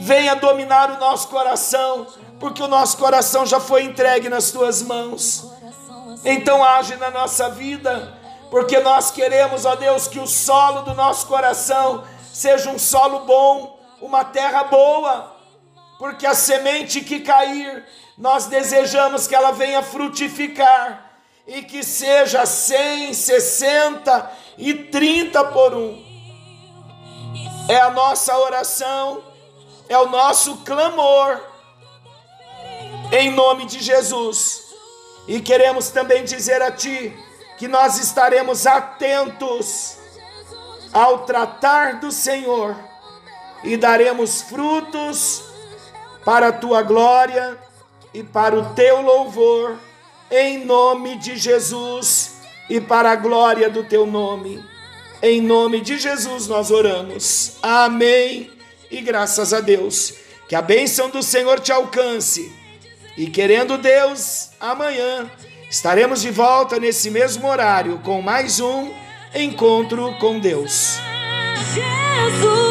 venha 0.00 0.34
dominar 0.36 0.90
o 0.92 0.98
nosso 0.98 1.28
coração, 1.28 2.06
porque 2.40 2.62
o 2.62 2.68
nosso 2.68 2.96
coração 2.96 3.44
já 3.44 3.60
foi 3.60 3.84
entregue 3.84 4.30
nas 4.30 4.50
tuas 4.50 4.80
mãos. 4.82 5.46
Então 6.24 6.64
age 6.64 6.96
na 6.96 7.10
nossa 7.10 7.50
vida, 7.50 8.18
porque 8.50 8.80
nós 8.80 9.10
queremos, 9.10 9.66
ó 9.66 9.76
Deus, 9.76 10.08
que 10.08 10.18
o 10.18 10.26
solo 10.26 10.80
do 10.80 10.94
nosso 10.94 11.26
coração 11.26 12.02
seja 12.32 12.70
um 12.70 12.78
solo 12.78 13.20
bom, 13.20 13.78
uma 14.00 14.24
terra 14.24 14.64
boa, 14.64 15.36
porque 15.98 16.26
a 16.26 16.34
semente 16.34 17.02
que 17.02 17.20
cair, 17.20 17.84
nós 18.16 18.46
desejamos 18.46 19.26
que 19.26 19.34
ela 19.34 19.50
venha 19.50 19.82
frutificar 19.82 21.10
e 21.46 21.62
que 21.62 21.82
seja 21.82 22.46
100, 22.46 23.12
60 23.12 24.30
e 24.56 24.72
30 24.74 25.44
por 25.44 25.74
um. 25.74 26.02
É 27.68 27.80
a 27.80 27.90
nossa 27.90 28.36
oração, 28.38 29.22
é 29.88 29.98
o 29.98 30.08
nosso 30.08 30.58
clamor 30.58 31.49
em 33.12 33.30
nome 33.30 33.66
de 33.66 33.80
Jesus. 33.80 34.64
E 35.26 35.40
queremos 35.40 35.90
também 35.90 36.24
dizer 36.24 36.62
a 36.62 36.70
Ti 36.70 37.12
que 37.58 37.68
nós 37.68 37.98
estaremos 37.98 38.66
atentos 38.66 39.96
ao 40.92 41.24
tratar 41.24 42.00
do 42.00 42.10
Senhor 42.10 42.76
e 43.62 43.76
daremos 43.76 44.42
frutos 44.42 45.42
para 46.24 46.48
a 46.48 46.52
Tua 46.52 46.82
glória 46.82 47.58
e 48.12 48.22
para 48.22 48.58
o 48.58 48.74
Teu 48.74 49.00
louvor, 49.02 49.78
em 50.30 50.64
nome 50.64 51.16
de 51.16 51.36
Jesus 51.36 52.34
e 52.68 52.80
para 52.80 53.12
a 53.12 53.16
glória 53.16 53.68
do 53.68 53.84
Teu 53.84 54.06
nome. 54.06 54.64
Em 55.22 55.40
nome 55.40 55.80
de 55.80 55.98
Jesus 55.98 56.46
nós 56.46 56.70
oramos. 56.70 57.58
Amém. 57.62 58.50
E 58.90 59.00
graças 59.00 59.52
a 59.52 59.60
Deus. 59.60 60.14
Que 60.48 60.54
a 60.56 60.62
bênção 60.62 61.10
do 61.10 61.22
Senhor 61.22 61.60
te 61.60 61.70
alcance 61.70 62.59
e 63.20 63.26
querendo 63.26 63.76
Deus, 63.76 64.48
amanhã 64.58 65.30
estaremos 65.70 66.22
de 66.22 66.30
volta 66.30 66.80
nesse 66.80 67.10
mesmo 67.10 67.46
horário 67.46 67.98
com 67.98 68.22
mais 68.22 68.60
um 68.60 68.90
encontro 69.34 70.14
com 70.18 70.38
Deus. 70.40 70.98
Jesus. 71.74 72.69